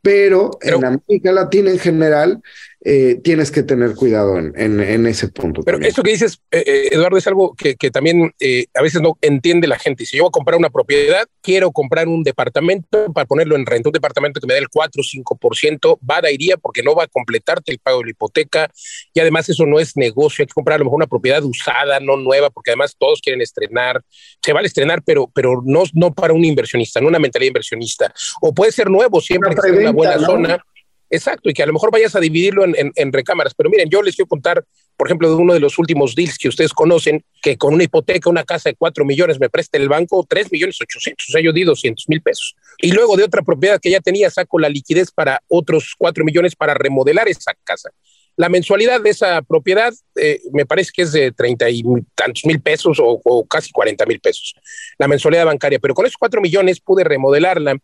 pero, 0.02 0.52
en 0.62 0.86
América 0.86 1.32
Latina 1.34 1.72
en 1.72 1.80
general, 1.80 2.42
eh, 2.90 3.20
tienes 3.22 3.52
que 3.52 3.64
tener 3.64 3.96
cuidado 3.96 4.38
en, 4.38 4.54
en, 4.56 5.08
ese 5.08 5.28
punto. 5.28 5.62
Pero 5.62 5.78
eso 5.80 6.02
que 6.04 6.12
dices, 6.12 6.40
eh, 6.52 6.64
eh, 6.66 6.90
Eduardo, 6.94 7.18
es 7.18 7.28
algo 7.28 7.54
que, 7.54 7.76
que 7.76 7.92
también 7.92 8.34
a 8.74 8.82
veces 8.82 9.02
no 9.02 9.18
entiende 9.20 9.68
la 9.68 9.78
gente. 9.78 10.06
Si 10.06 10.16
yo 10.16 10.24
voy 10.24 10.30
a 10.30 10.32
comprar 10.32 10.58
una 10.58 10.70
propiedad, 10.70 11.28
quiero 11.42 11.72
comprar 11.72 12.08
un 12.08 12.24
departamento 12.24 13.12
para 13.12 13.26
ponerlo 13.26 13.58
en 13.58 13.66
renta, 13.66 13.90
un 13.90 13.94
departamento 13.94 14.40
que 14.40 14.48
me 14.48 14.54
dé 14.54 14.62
el 14.62 14.70
4 14.70 15.02
o 15.02 15.04
5%, 15.04 16.00
va 16.10 16.22
a 16.24 16.32
iría 16.32 16.56
porque 16.56 16.82
no 16.82 16.96
va 16.96 17.04
a 17.04 17.08
completarte 17.08 17.74
el 17.74 17.80
pago 17.80 17.98
de 17.98 18.06
la 18.06 18.12
hipoteca 18.12 18.72
y 19.14 19.20
además 19.20 19.50
eso 19.50 19.66
no 19.66 19.80
es 19.80 19.98
negocio, 19.98 20.44
hay 20.44 20.48
que 20.48 20.54
comprar 20.54 20.76
a 20.76 20.80
lo 20.80 20.86
mejor 20.86 20.96
una 20.96 21.08
propiedad 21.08 21.44
usada, 21.44 22.00
no 22.00 22.16
nueva, 22.16 22.50
porque 22.52 22.72
además 22.72 22.96
todos 22.98 23.20
quieren 23.20 23.42
estrenar, 23.42 24.02
se 24.42 24.54
vale 24.54 24.68
estrenar, 24.68 25.02
pero, 25.04 25.30
pero 25.36 25.62
no, 25.66 25.84
no 25.92 26.14
para 26.14 26.32
un 26.32 26.46
inversionista, 26.46 27.02
no 27.02 27.10
una 27.10 27.20
mentalidad 27.20 27.50
inversionista. 27.50 28.14
O 28.40 28.54
puede 28.54 28.72
ser 28.72 28.90
nuevo 28.90 29.20
siempre 29.20 29.54
que 29.54 29.62
sea 29.62 29.74
una 29.74 29.92
buena 29.92 30.20
zona 30.20 30.64
Exacto, 31.10 31.50
y 31.50 31.54
que 31.54 31.64
a 31.64 31.66
lo 31.66 31.74
mejor 31.74 31.92
vayas 31.92 32.16
a 32.16 32.20
dividirlo 32.20 32.66
en, 32.66 33.14
recámaras. 33.14 33.54
Pero 33.54 33.70
miren, 33.70 33.90
yo 33.90 34.02
les 34.02 34.16
quiero 34.16 34.28
contar 34.28 34.64
por 34.98 35.08
ejemplo, 35.08 35.30
de 35.30 35.36
uno 35.36 35.54
de 35.54 35.60
los 35.60 35.78
últimos 35.78 36.16
deals 36.16 36.40
que 36.40 36.50
ustedes 36.50 36.74
conocen, 36.74 37.24
que 37.42 37.56
con 37.56 37.76
una 37.76 37.84
hipoteca, 37.84 38.32
una 38.32 38.44
casa 38.44 38.70
de 38.70 38.76
4 38.76 39.06
millones 39.06 39.40
me 39.40 39.48
presta 39.48 39.78
el 39.78 39.88
banco 39.88 40.26
3 40.28 40.52
millones 40.52 40.82
800, 40.82 41.30
o 41.30 41.32
sea, 41.32 41.42
yo 41.42 41.54
di 41.54 41.64
200 41.64 42.10
mil 42.10 42.22
pesos. 42.22 42.56
Y 42.80 42.92
luego 42.92 43.16
de 43.16 43.24
otra 43.24 43.44
propiedad 43.44 43.80
que 43.80 43.92
ya 43.92 44.00
tenía, 44.00 44.32
saco 44.32 44.58
la 44.58 44.70
liquidez 44.70 45.12
para 45.12 45.42
otros 45.48 45.94
4 46.00 46.26
millones 46.26 46.56
para 46.56 46.74
remodelar 46.74 47.30
esa 47.30 47.54
casa. 47.64 47.92
La 48.38 48.50
mensualidad 48.50 49.02
de 49.02 49.12
esa 49.12 49.42
propiedad 49.44 49.94
eh, 50.16 50.42
me 50.52 50.66
parece 50.66 50.92
que 50.94 51.04
es 51.04 51.12
de 51.12 51.32
30 51.32 51.70
y 51.70 51.84
tantos 52.16 52.46
mil 52.46 52.60
pesos 52.60 52.98
o, 53.00 53.46
casi 53.48 53.72
40 53.72 54.06
mil 54.08 54.20
pesos, 54.20 54.56
la 54.98 55.08
mensualidad 55.08 55.46
bancaria, 55.46 55.80
pero 55.80 55.94
con 55.94 56.06
esos 56.06 56.18
4 56.18 56.42
millones 56.42 56.80
pude 56.80 57.04
remodelarla. 57.04 57.78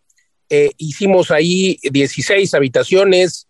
Eh, 0.55 0.69
hicimos 0.77 1.31
ahí 1.31 1.79
16 1.81 2.53
habitaciones, 2.53 3.47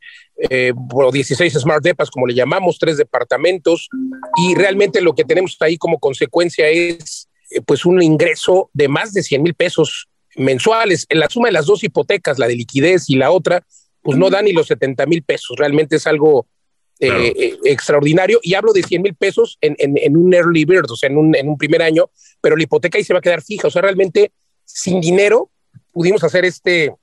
eh, 0.50 0.72
16 1.12 1.54
Smart 1.54 1.84
Depas, 1.84 2.10
como 2.10 2.26
le 2.26 2.34
llamamos, 2.34 2.78
tres 2.80 2.96
departamentos, 2.96 3.90
y 4.38 4.56
realmente 4.56 5.02
lo 5.02 5.14
que 5.14 5.26
tenemos 5.26 5.58
ahí 5.60 5.78
como 5.78 6.00
consecuencia 6.00 6.70
es 6.70 7.28
eh, 7.52 7.60
pues 7.60 7.86
un 7.86 8.02
ingreso 8.02 8.70
de 8.72 8.88
más 8.88 9.12
de 9.12 9.22
100 9.22 9.44
mil 9.44 9.54
pesos 9.54 10.08
mensuales. 10.38 11.06
En 11.10 11.20
la 11.20 11.28
suma 11.28 11.50
de 11.50 11.52
las 11.52 11.66
dos 11.66 11.84
hipotecas, 11.84 12.40
la 12.40 12.48
de 12.48 12.56
liquidez 12.56 13.10
y 13.10 13.16
la 13.16 13.32
otra, 13.32 13.66
pues 14.02 14.18
no 14.18 14.30
da 14.30 14.42
ni 14.42 14.54
los 14.54 14.68
70 14.68 15.06
mil 15.06 15.24
pesos. 15.24 15.58
Realmente 15.58 15.98
es 15.98 16.08
algo 16.08 16.48
eh, 17.02 17.34
eh, 17.36 17.58
extraordinario. 17.66 18.40
Y 18.44 18.54
hablo 18.54 18.72
de 18.72 18.82
100 18.82 19.02
mil 19.02 19.16
pesos 19.16 19.58
en, 19.60 19.76
en, 19.78 20.16
un 20.16 20.34
early 20.34 20.64
bird, 20.64 20.90
o 20.90 20.96
sea, 20.96 21.10
en 21.10 21.18
un, 21.18 21.36
en 21.36 21.50
un 21.50 21.58
primer 21.58 21.82
año, 21.82 22.10
pero 22.40 22.56
la 22.56 22.64
hipoteca 22.64 22.98
ahí 22.98 23.04
se 23.04 23.12
va 23.12 23.20
a 23.20 23.22
quedar 23.22 23.42
fija. 23.42 23.68
O 23.68 23.72
sea, 23.72 23.82
realmente 23.82 24.32
sin 24.64 25.02
dinero 25.02 25.50
pudimos 25.94 26.24
hacer 26.24 26.44
este, 26.46 26.94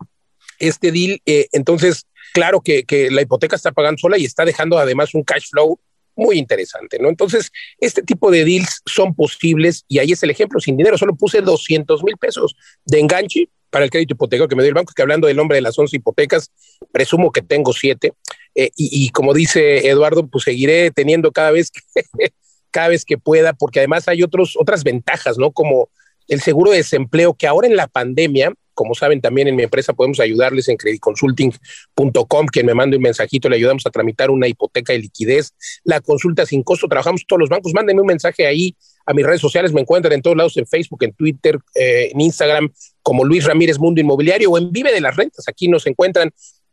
este 0.58 0.92
deal. 0.92 1.20
entonces, 1.52 2.06
claro 2.32 2.60
que, 2.60 2.84
la 3.10 3.22
hipoteca 3.22 3.56
está 3.56 3.72
pagando 3.72 3.98
sola 3.98 4.18
y 4.18 4.24
está 4.24 4.44
dejando 4.44 4.78
además 4.78 5.14
un 5.14 5.22
cash 5.22 5.48
flow 5.50 5.78
muy 6.16 6.38
interesante, 6.38 6.98
¿no? 6.98 7.08
Entonces, 7.08 7.50
este 7.78 8.02
tipo 8.02 8.30
de 8.30 8.44
deals 8.44 8.82
son 8.84 9.14
posibles 9.14 9.84
y 9.88 9.98
ahí 9.98 10.12
es 10.12 10.22
el 10.22 10.30
ejemplo, 10.30 10.60
sin 10.60 10.76
dinero, 10.76 10.98
solo 10.98 11.14
puse 11.14 11.40
200 11.40 12.04
mil 12.04 12.16
pesos 12.18 12.56
de 12.84 13.00
enganche 13.00 13.48
para 13.70 13.84
el 13.84 13.90
crédito 13.90 14.14
hipotecario 14.14 14.48
que 14.48 14.56
me 14.56 14.62
dio 14.62 14.70
el 14.70 14.74
banco, 14.74 14.92
que 14.94 15.02
hablando 15.02 15.28
del 15.28 15.36
nombre 15.36 15.56
de 15.56 15.62
las 15.62 15.78
11 15.78 15.96
hipotecas, 15.96 16.50
presumo 16.92 17.30
que 17.30 17.40
tengo 17.40 17.72
siete, 17.72 18.12
eh, 18.54 18.70
y, 18.76 19.10
como 19.10 19.32
dice 19.32 19.88
Eduardo, 19.88 20.26
pues 20.26 20.44
seguiré 20.44 20.90
teniendo 20.90 21.30
cada 21.30 21.52
vez 21.52 21.70
que, 21.70 21.80
cada 22.70 22.88
vez 22.88 23.04
que 23.04 23.16
pueda, 23.16 23.52
porque 23.52 23.78
además 23.78 24.08
hay 24.08 24.22
otros, 24.22 24.56
otras 24.58 24.82
ventajas, 24.82 25.38
¿no? 25.38 25.52
Como 25.52 25.88
el 26.28 26.40
seguro 26.40 26.72
de 26.72 26.78
desempleo, 26.78 27.34
que 27.34 27.46
ahora 27.46 27.68
en 27.68 27.76
la 27.76 27.86
pandemia 27.86 28.52
como 28.80 28.94
saben, 28.94 29.20
también 29.20 29.46
en 29.46 29.56
mi 29.56 29.62
empresa 29.62 29.92
podemos 29.92 30.20
ayudarles 30.20 30.66
en 30.70 30.78
creditconsulting.com. 30.78 32.46
Quien 32.46 32.64
me 32.64 32.72
mande 32.72 32.96
un 32.96 33.02
mensajito, 33.02 33.50
le 33.50 33.56
ayudamos 33.56 33.84
a 33.84 33.90
tramitar 33.90 34.30
una 34.30 34.48
hipoteca 34.48 34.94
de 34.94 35.00
liquidez. 35.00 35.52
La 35.84 36.00
consulta 36.00 36.46
sin 36.46 36.62
costo, 36.62 36.88
trabajamos 36.88 37.26
todos 37.26 37.40
los 37.40 37.50
bancos. 37.50 37.74
Mándenme 37.74 38.00
un 38.00 38.06
mensaje 38.06 38.46
ahí 38.46 38.74
a 39.04 39.12
mis 39.12 39.26
redes 39.26 39.42
sociales. 39.42 39.74
Me 39.74 39.82
encuentran 39.82 40.14
en 40.14 40.22
todos 40.22 40.34
lados, 40.34 40.56
en 40.56 40.66
Facebook, 40.66 41.04
en 41.04 41.12
Twitter, 41.12 41.58
eh, 41.74 42.08
en 42.10 42.22
Instagram, 42.22 42.72
como 43.02 43.22
Luis 43.22 43.44
Ramírez 43.44 43.78
Mundo 43.78 44.00
Inmobiliario 44.00 44.50
o 44.50 44.56
en 44.56 44.72
Vive 44.72 44.94
de 44.94 45.02
las 45.02 45.14
Rentas. 45.14 45.46
Aquí 45.46 45.68
nos 45.68 45.86
encuentran 45.86 46.32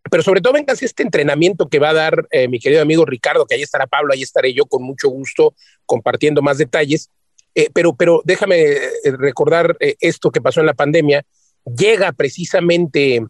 pero 0.09 0.23
sobre 0.23 0.39
todo 0.39 0.53
vengan 0.53 0.77
este 0.79 1.03
entrenamiento 1.03 1.67
que 1.67 1.79
va 1.79 1.89
a 1.89 1.93
dar 1.93 2.25
eh, 2.31 2.47
mi 2.47 2.61
querido 2.61 2.81
amigo 2.81 3.03
Ricardo, 3.03 3.45
que 3.45 3.55
ahí 3.55 3.63
estará 3.63 3.85
Pablo, 3.85 4.13
ahí 4.13 4.21
estaré 4.21 4.53
yo 4.53 4.63
con 4.65 4.81
mucho 4.81 5.09
gusto 5.09 5.53
compartiendo 5.85 6.41
más 6.41 6.57
detalles. 6.57 7.09
Eh, 7.53 7.69
pero, 7.73 7.93
pero 7.97 8.21
déjame 8.23 8.77
recordar 9.03 9.75
esto 9.81 10.31
que 10.31 10.39
pasó 10.39 10.61
en 10.61 10.67
la 10.67 10.73
pandemia 10.73 11.25
llega 11.75 12.11
precisamente 12.11 13.23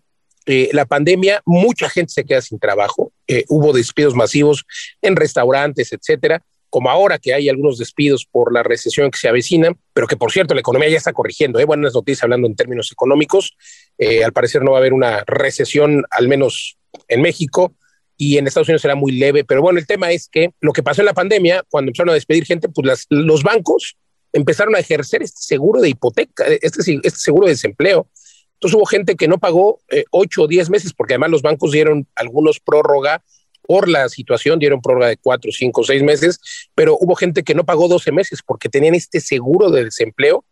eh, 0.45 0.69
la 0.71 0.85
pandemia, 0.85 1.41
mucha 1.45 1.89
gente 1.89 2.13
se 2.13 2.25
queda 2.25 2.41
sin 2.41 2.59
trabajo, 2.59 3.11
eh, 3.27 3.43
hubo 3.49 3.73
despidos 3.73 4.15
masivos 4.15 4.65
en 5.01 5.15
restaurantes, 5.15 5.91
etcétera, 5.91 6.43
como 6.69 6.89
ahora 6.89 7.17
que 7.17 7.33
hay 7.33 7.49
algunos 7.49 7.77
despidos 7.77 8.25
por 8.25 8.53
la 8.53 8.63
recesión 8.63 9.09
que 9.11 9.17
se 9.17 9.27
avecina, 9.27 9.71
pero 9.93 10.07
que 10.07 10.17
por 10.17 10.31
cierto 10.31 10.53
la 10.53 10.59
economía 10.59 10.89
ya 10.89 10.97
está 10.97 11.13
corrigiendo, 11.13 11.59
¿eh? 11.59 11.65
buenas 11.65 11.93
noticias 11.93 12.23
hablando 12.23 12.47
en 12.47 12.55
términos 12.55 12.91
económicos, 12.91 13.57
eh, 13.97 14.23
al 14.23 14.33
parecer 14.33 14.63
no 14.63 14.71
va 14.71 14.77
a 14.77 14.81
haber 14.81 14.93
una 14.93 15.23
recesión, 15.25 16.05
al 16.11 16.27
menos 16.27 16.77
en 17.07 17.21
México, 17.21 17.73
y 18.19 18.37
en 18.37 18.47
Estados 18.47 18.67
Unidos 18.67 18.81
será 18.81 18.95
muy 18.95 19.11
leve, 19.11 19.43
pero 19.43 19.61
bueno, 19.61 19.79
el 19.79 19.85
tema 19.85 20.11
es 20.11 20.27
que 20.27 20.51
lo 20.59 20.73
que 20.73 20.81
pasó 20.81 21.01
en 21.01 21.05
la 21.05 21.13
pandemia, 21.13 21.63
cuando 21.69 21.89
empezaron 21.89 22.09
a 22.09 22.15
despedir 22.15 22.45
gente, 22.45 22.67
pues 22.67 23.05
los 23.09 23.43
bancos 23.43 23.95
empezaron 24.33 24.75
a 24.75 24.79
ejercer 24.79 25.21
este 25.21 25.39
seguro 25.41 25.81
de 25.81 25.89
hipoteca, 25.89 26.45
este, 26.47 26.99
este 27.03 27.19
seguro 27.19 27.45
de 27.45 27.53
desempleo, 27.53 28.07
entonces 28.57 28.75
hubo 28.75 28.85
gente 28.85 29.15
que 29.15 29.27
no 29.27 29.37
pagó 29.37 29.79
eh, 29.89 30.05
ocho 30.09 30.43
o 30.43 30.47
diez 30.47 30.69
meses, 30.69 30.91
porque 30.91 31.13
además 31.13 31.29
los 31.29 31.43
bancos 31.43 31.71
dieron 31.71 32.07
algunos 32.15 32.59
prórroga 32.59 33.23
por 33.61 33.87
la 33.87 34.09
situación, 34.09 34.57
dieron 34.57 34.81
prórroga 34.81 35.09
de 35.09 35.17
cuatro, 35.17 35.51
cinco, 35.51 35.83
seis 35.83 36.01
meses, 36.01 36.39
pero 36.73 36.97
hubo 36.99 37.13
gente 37.13 37.43
que 37.43 37.53
no 37.53 37.65
pagó 37.65 37.87
12 37.87 38.11
meses 38.11 38.39
porque 38.43 38.67
tenían 38.67 38.95
este 38.95 39.19
seguro 39.19 39.69
de 39.69 39.83
desempleo, 39.83 40.43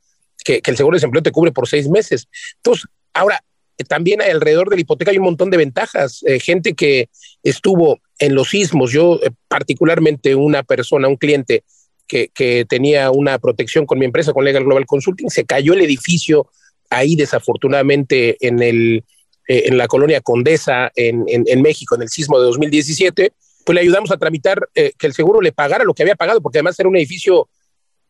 que, 0.44 0.62
el 0.63 0.78
seguro 0.78 0.96
de 0.96 0.98
desempleo 0.98 1.24
te 1.24 1.32
cubre 1.32 1.52
por 1.52 1.68
seis 1.68 1.89
meses. 1.89 2.28
Entonces, 2.58 2.86
ahora, 3.13 3.44
eh, 3.80 3.84
también 3.84 4.22
alrededor 4.22 4.70
de 4.70 4.76
la 4.76 4.82
hipoteca 4.82 5.10
hay 5.10 5.18
un 5.18 5.24
montón 5.24 5.50
de 5.50 5.58
ventajas. 5.58 6.22
Eh, 6.28 6.39
gente 6.39 6.76
que 6.76 7.10
estuvo 7.41 8.00
en 8.20 8.36
los 8.36 8.50
sismos, 8.50 8.91
yo 8.91 9.20
particularmente 9.48 10.36
una 10.36 10.62
persona, 10.62 11.08
un 11.08 11.18
cliente 11.18 11.63
que, 12.08 12.28
que 12.28 12.65
tenía 12.65 13.10
una 13.10 13.39
protección 13.39 13.88
con 13.88 13.98
mi 13.98 14.06
empresa, 14.06 14.32
con 14.32 14.46
Legal 14.46 14.65
Global 14.65 14.86
Consulting, 14.86 15.32
se 15.32 15.46
cayó 15.46 15.74
el 15.74 15.82
edificio 15.82 16.52
ahí 16.89 17.15
desafortunadamente 17.15 18.38
en, 18.45 18.62
el, 18.62 19.04
eh, 19.48 19.63
en 19.65 19.78
la 19.78 19.88
colonia 19.88 20.21
Condesa 20.21 20.91
en, 20.95 21.26
en, 21.28 21.62
México, 21.62 21.95
en 21.95 22.04
el 22.04 22.10
sismo 22.10 22.39
de 22.39 22.45
2017, 22.45 23.34
pues 23.65 23.74
le 23.74 23.82
ayudamos 23.82 24.12
a 24.12 24.17
tramitar 24.17 24.69
eh, 24.76 24.93
que 24.98 25.08
el 25.08 25.13
seguro 25.13 25.41
le 25.41 25.52
pagara 25.52 25.84
lo 25.84 25.93
que 25.93 26.04
había 26.04 26.15
pagado, 26.15 26.41
porque 26.41 26.60
además 26.60 26.80
era 26.80 26.89
un 26.89 26.98
edificio 26.98 27.50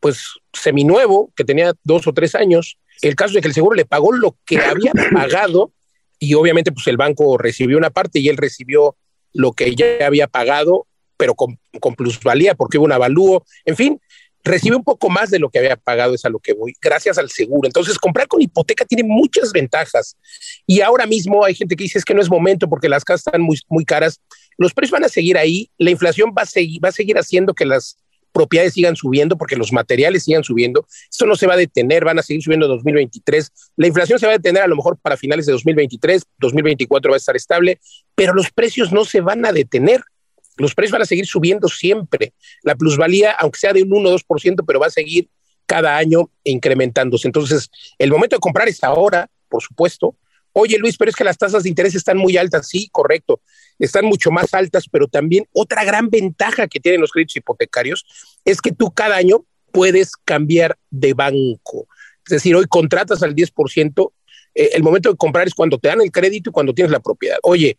pues 0.00 0.34
seminuevo, 0.52 1.32
que 1.34 1.44
tenía 1.44 1.72
dos 1.82 2.06
o 2.06 2.12
tres 2.12 2.34
años. 2.34 2.78
El 3.00 3.16
caso 3.16 3.36
es 3.36 3.42
que 3.42 3.48
el 3.48 3.54
seguro 3.54 3.74
le 3.74 3.86
pagó 3.86 4.12
lo 4.12 4.36
que 4.44 4.58
había 4.58 4.92
pagado 5.12 5.72
y 6.18 6.34
obviamente 6.34 6.72
pues 6.72 6.86
el 6.86 6.96
banco 6.96 7.38
recibió 7.38 7.76
una 7.78 7.90
parte 7.90 8.18
y 8.18 8.28
él 8.28 8.36
recibió 8.36 8.96
lo 9.32 9.52
que 9.52 9.74
ya 9.74 10.06
había 10.06 10.26
pagado, 10.28 10.86
pero 11.16 11.34
con, 11.34 11.58
con 11.80 11.94
plusvalía 11.94 12.54
porque 12.54 12.78
hubo 12.78 12.84
un 12.84 12.92
avalúo. 12.92 13.44
En 13.64 13.76
fin, 13.76 14.00
recibe 14.46 14.76
un 14.76 14.84
poco 14.84 15.10
más 15.10 15.30
de 15.30 15.38
lo 15.38 15.50
que 15.50 15.58
había 15.58 15.76
pagado, 15.76 16.14
es 16.14 16.24
a 16.24 16.30
lo 16.30 16.38
que 16.38 16.54
voy, 16.54 16.74
gracias 16.80 17.18
al 17.18 17.30
seguro. 17.30 17.68
Entonces, 17.68 17.98
comprar 17.98 18.28
con 18.28 18.40
hipoteca 18.40 18.84
tiene 18.84 19.04
muchas 19.04 19.52
ventajas. 19.52 20.16
Y 20.66 20.80
ahora 20.80 21.06
mismo 21.06 21.44
hay 21.44 21.54
gente 21.54 21.76
que 21.76 21.84
dice 21.84 21.98
es 21.98 22.04
que 22.04 22.14
no 22.14 22.22
es 22.22 22.30
momento 22.30 22.68
porque 22.68 22.88
las 22.88 23.04
casas 23.04 23.26
están 23.26 23.42
muy, 23.42 23.58
muy 23.68 23.84
caras. 23.84 24.20
Los 24.56 24.72
precios 24.72 24.92
van 24.92 25.04
a 25.04 25.08
seguir 25.08 25.36
ahí, 25.36 25.70
la 25.78 25.90
inflación 25.90 26.32
va 26.36 26.42
a 26.42 26.46
seguir, 26.46 26.82
va 26.82 26.88
a 26.88 26.92
seguir 26.92 27.18
haciendo 27.18 27.54
que 27.54 27.66
las 27.66 27.98
propiedades 28.36 28.74
sigan 28.74 28.96
subiendo 28.96 29.38
porque 29.38 29.56
los 29.56 29.72
materiales 29.72 30.24
sigan 30.24 30.44
subiendo. 30.44 30.86
Esto 31.10 31.24
no 31.24 31.36
se 31.36 31.46
va 31.46 31.54
a 31.54 31.56
detener, 31.56 32.04
van 32.04 32.18
a 32.18 32.22
seguir 32.22 32.42
subiendo 32.42 32.66
en 32.66 32.72
2023. 32.72 33.50
La 33.76 33.86
inflación 33.86 34.18
se 34.18 34.26
va 34.26 34.32
a 34.32 34.36
detener 34.36 34.62
a 34.62 34.66
lo 34.66 34.76
mejor 34.76 34.98
para 34.98 35.16
finales 35.16 35.46
de 35.46 35.52
2023, 35.52 36.22
2024 36.38 37.10
va 37.10 37.16
a 37.16 37.18
estar 37.18 37.34
estable, 37.34 37.80
pero 38.14 38.34
los 38.34 38.50
precios 38.50 38.92
no 38.92 39.06
se 39.06 39.22
van 39.22 39.46
a 39.46 39.52
detener 39.52 40.02
los 40.56 40.74
precios 40.74 40.92
van 40.92 41.02
a 41.02 41.06
seguir 41.06 41.26
subiendo 41.26 41.68
siempre. 41.68 42.32
La 42.62 42.74
plusvalía, 42.74 43.32
aunque 43.32 43.58
sea 43.58 43.72
de 43.72 43.82
un 43.82 43.92
1 43.92 44.08
o 44.08 44.18
2%, 44.18 44.64
pero 44.66 44.80
va 44.80 44.86
a 44.86 44.90
seguir 44.90 45.28
cada 45.66 45.96
año 45.96 46.30
incrementándose. 46.44 47.28
Entonces, 47.28 47.70
el 47.98 48.10
momento 48.10 48.36
de 48.36 48.40
comprar 48.40 48.68
es 48.68 48.82
ahora, 48.82 49.28
por 49.48 49.62
supuesto. 49.62 50.16
Oye, 50.52 50.78
Luis, 50.78 50.96
pero 50.96 51.10
es 51.10 51.16
que 51.16 51.24
las 51.24 51.36
tasas 51.36 51.64
de 51.64 51.68
interés 51.68 51.94
están 51.94 52.16
muy 52.16 52.36
altas. 52.36 52.68
Sí, 52.68 52.88
correcto. 52.90 53.42
Están 53.78 54.06
mucho 54.06 54.30
más 54.30 54.54
altas, 54.54 54.86
pero 54.90 55.06
también 55.06 55.46
otra 55.52 55.84
gran 55.84 56.08
ventaja 56.08 56.66
que 56.66 56.80
tienen 56.80 57.00
los 57.00 57.12
créditos 57.12 57.36
hipotecarios 57.36 58.06
es 58.44 58.62
que 58.62 58.72
tú 58.72 58.90
cada 58.90 59.16
año 59.16 59.44
puedes 59.70 60.12
cambiar 60.24 60.78
de 60.90 61.12
banco. 61.12 61.86
Es 62.24 62.30
decir, 62.30 62.56
hoy 62.56 62.64
contratas 62.66 63.22
al 63.22 63.34
10%, 63.34 64.12
eh, 64.54 64.70
el 64.72 64.82
momento 64.82 65.10
de 65.10 65.16
comprar 65.16 65.46
es 65.46 65.54
cuando 65.54 65.78
te 65.78 65.88
dan 65.88 66.00
el 66.00 66.10
crédito 66.10 66.48
y 66.48 66.52
cuando 66.52 66.72
tienes 66.72 66.90
la 66.90 67.00
propiedad. 67.00 67.36
Oye, 67.42 67.76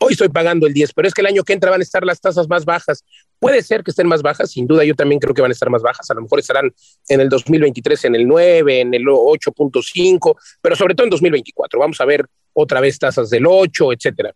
hoy 0.00 0.12
estoy 0.12 0.28
pagando 0.28 0.66
el 0.66 0.74
10, 0.74 0.92
pero 0.92 1.08
es 1.08 1.14
que 1.14 1.20
el 1.20 1.26
año 1.26 1.44
que 1.44 1.52
entra 1.52 1.70
van 1.70 1.80
a 1.80 1.82
estar 1.82 2.04
las 2.04 2.20
tasas 2.20 2.48
más 2.48 2.64
bajas. 2.64 3.04
Puede 3.38 3.62
ser 3.62 3.82
que 3.82 3.90
estén 3.90 4.06
más 4.06 4.22
bajas, 4.22 4.50
sin 4.50 4.66
duda 4.66 4.84
yo 4.84 4.94
también 4.94 5.20
creo 5.20 5.34
que 5.34 5.42
van 5.42 5.50
a 5.50 5.54
estar 5.54 5.70
más 5.70 5.82
bajas, 5.82 6.10
a 6.10 6.14
lo 6.14 6.22
mejor 6.22 6.38
estarán 6.38 6.72
en 7.08 7.20
el 7.20 7.28
2023 7.28 8.04
en 8.06 8.14
el 8.14 8.26
9, 8.26 8.80
en 8.80 8.94
el 8.94 9.04
8.5, 9.04 10.36
pero 10.60 10.76
sobre 10.76 10.94
todo 10.94 11.04
en 11.04 11.10
2024. 11.10 11.78
Vamos 11.78 12.00
a 12.00 12.04
ver 12.04 12.26
otra 12.52 12.80
vez 12.80 12.98
tasas 12.98 13.30
del 13.30 13.46
8, 13.46 13.92
etcétera. 13.92 14.34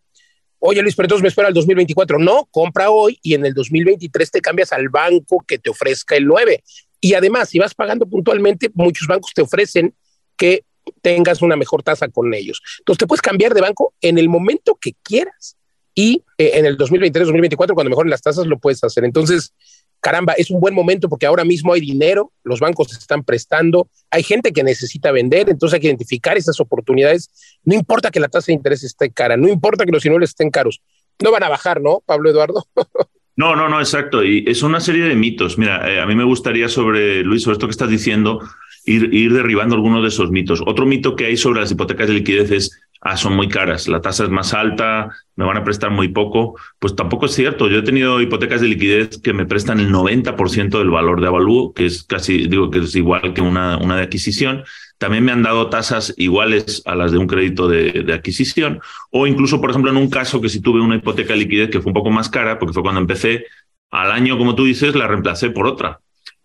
Oye 0.63 0.83
Luis, 0.83 0.95
pero 0.95 1.07
entonces 1.07 1.23
me 1.23 1.29
espera 1.29 1.49
el 1.49 1.55
2024. 1.55 2.19
No, 2.19 2.47
compra 2.51 2.91
hoy 2.91 3.19
y 3.23 3.35
en 3.35 3.47
el 3.47 3.55
2023 3.55 4.31
te 4.31 4.41
cambias 4.43 4.73
al 4.73 4.91
banco 4.91 5.43
que 5.47 5.59
te 5.59 5.71
ofrezca 5.71 6.17
el 6.17 6.27
9. 6.27 6.63
Y 7.01 7.15
además, 7.15 7.49
si 7.49 7.59
vas 7.59 7.75
pagando 7.75 8.07
puntualmente, 8.07 8.71
muchos 8.75 9.09
bancos 9.09 9.33
te 9.35 9.41
ofrecen 9.41 9.95
que 10.37 10.65
tengas 11.03 11.43
una 11.43 11.57
mejor 11.57 11.83
tasa 11.83 12.09
con 12.09 12.33
ellos. 12.35 12.61
Entonces 12.79 12.99
te 12.99 13.07
puedes 13.07 13.23
cambiar 13.23 13.55
de 13.55 13.61
banco 13.61 13.95
en 14.01 14.19
el 14.19 14.29
momento 14.29 14.79
que 14.81 14.95
quieras 15.03 15.57
y 15.95 16.23
eh, 16.39 16.53
en 16.55 16.67
el 16.67 16.77
2023, 16.77 17.27
2024, 17.29 17.75
cuando 17.75 17.91
mejoren 17.91 18.11
las 18.11 18.23
tasas, 18.23 18.47
lo 18.47 18.59
puedes 18.59 18.83
hacer. 18.85 19.05
Entonces, 19.05 19.53
caramba, 20.01 20.33
es 20.35 20.51
un 20.51 20.61
buen 20.61 20.75
momento 20.75 21.09
porque 21.09 21.27
ahora 21.27 21.45
mismo 21.45 21.73
hay 21.73 21.81
dinero, 21.81 22.33
los 22.43 22.61
bancos 22.61 22.93
están 22.97 23.25
prestando, 23.25 23.89
hay 24.11 24.23
gente 24.23 24.53
que 24.53 24.63
necesita 24.63 25.13
vender, 25.13 25.51
entonces 25.51 25.75
hay 25.75 25.81
que 25.81 25.89
identificar 25.89 26.37
esas 26.37 26.61
oportunidades. 26.61 27.31
No 27.65 27.75
importa 27.75 28.11
que 28.11 28.21
la 28.21 28.29
tasa 28.29 28.47
de 28.47 28.55
interés 28.55 28.83
esté 28.85 29.11
cara, 29.11 29.37
no 29.37 29.49
importa 29.49 29.85
que 29.85 29.93
los 29.93 30.05
inmuebles 30.05 30.31
estén 30.31 30.51
caros, 30.51 30.81
no 31.23 31.31
van 31.31 31.43
a 31.43 31.49
bajar, 31.49 31.81
¿no, 31.81 32.03
Pablo 32.07 32.31
Eduardo? 32.31 32.67
No, 33.37 33.57
no, 33.57 33.71
no, 33.71 33.81
exacto. 33.81 34.23
Y 34.23 34.45
es 34.47 34.63
una 34.63 34.81
serie 34.81 35.05
de 35.05 35.15
mitos. 35.15 35.57
Mira, 35.57 35.91
eh, 35.91 35.99
a 35.99 36.05
mí 36.05 36.15
me 36.15 36.25
gustaría 36.25 36.69
sobre, 36.69 37.23
Luis, 37.23 37.43
sobre 37.43 37.55
esto 37.55 37.67
que 37.67 37.71
estás 37.71 37.89
diciendo, 37.89 38.41
ir, 38.85 39.33
derribando 39.33 39.75
algunos 39.75 40.03
de 40.03 40.09
esos 40.09 40.31
mitos. 40.31 40.63
Otro 40.67 40.87
mito 40.87 41.17
que 41.17 41.27
hay 41.27 41.37
sobre 41.37 41.61
las 41.61 41.71
hipotecas 41.71 42.09
de 42.09 42.15
liquidez 42.15 42.51
es 42.51 42.81
ah, 43.01 43.17
son 43.17 43.35
muy 43.35 43.49
caras, 43.49 43.89
la 43.89 44.01
tasa 44.01 44.25
es 44.25 44.31
más 44.31 44.53
alta, 44.53 45.11
me 45.37 45.45
van 45.45 45.57
a 45.57 45.65
prestar 45.65 45.91
muy 45.91 46.09
poco. 46.09 46.57
Pues 46.79 46.95
tampoco 46.95 47.27
es 47.27 47.33
cierto. 47.33 47.69
Yo 47.69 47.79
he 47.79 47.83
tenido 47.83 48.21
hipotecas 48.21 48.61
de 48.61 48.69
liquidez 48.69 49.19
que 49.19 49.33
me 49.33 49.47
prestan 49.47 49.81
el 49.81 49.91
90% 49.91 50.79
del 50.79 50.91
valor 50.91 51.21
de 51.21 51.27
avalúo, 51.27 51.73
que 51.73 51.87
es 51.87 52.03
casi, 52.03 52.47
digo, 52.47 52.71
que 52.71 52.81
es 52.81 52.95
igual 52.95 53.33
que 53.35 53.41
una, 53.41 53.79
una 53.79 53.97
de 53.97 54.03
adquisición. 54.03 54.65
También 54.99 55.25
me 55.25 55.33
han 55.33 55.43
dado 55.43 55.71
tasas 55.71 56.13
iguales 56.19 56.83
a 56.85 56.95
las 56.95 57.11
de 57.11 57.17
un 57.17 57.27
crédito 57.27 57.69
de, 57.69 58.05
de, 58.05 58.13
adquisición. 58.13 58.81
O 59.11 59.27
incluso, 59.27 59.61
por 59.61 59.71
ejemplo, 59.71 59.91
en 59.91 59.97
un 59.97 60.11
caso 60.11 60.43
que 60.43 60.51
si 60.51 60.61
tuve 60.61 60.81
una 60.81 60.97
hipoteca 60.97 61.33
de 61.33 61.39
liquidez 61.39 61.71
que 61.71 61.81
fue 61.81 61.91
un 61.91 61.95
poco 61.95 62.11
más 62.11 62.29
cara, 62.29 62.59
porque 62.59 62.75
fue 62.75 62.83
cuando 62.83 63.01
empecé, 63.01 63.47
al 63.91 64.13
año, 64.13 64.39
como 64.39 64.55
tú 64.55 64.65
dices, 64.65 64.95
la 64.95 65.07
reemplacé 65.07 65.51
por 65.51 65.67
otra. 65.67 66.01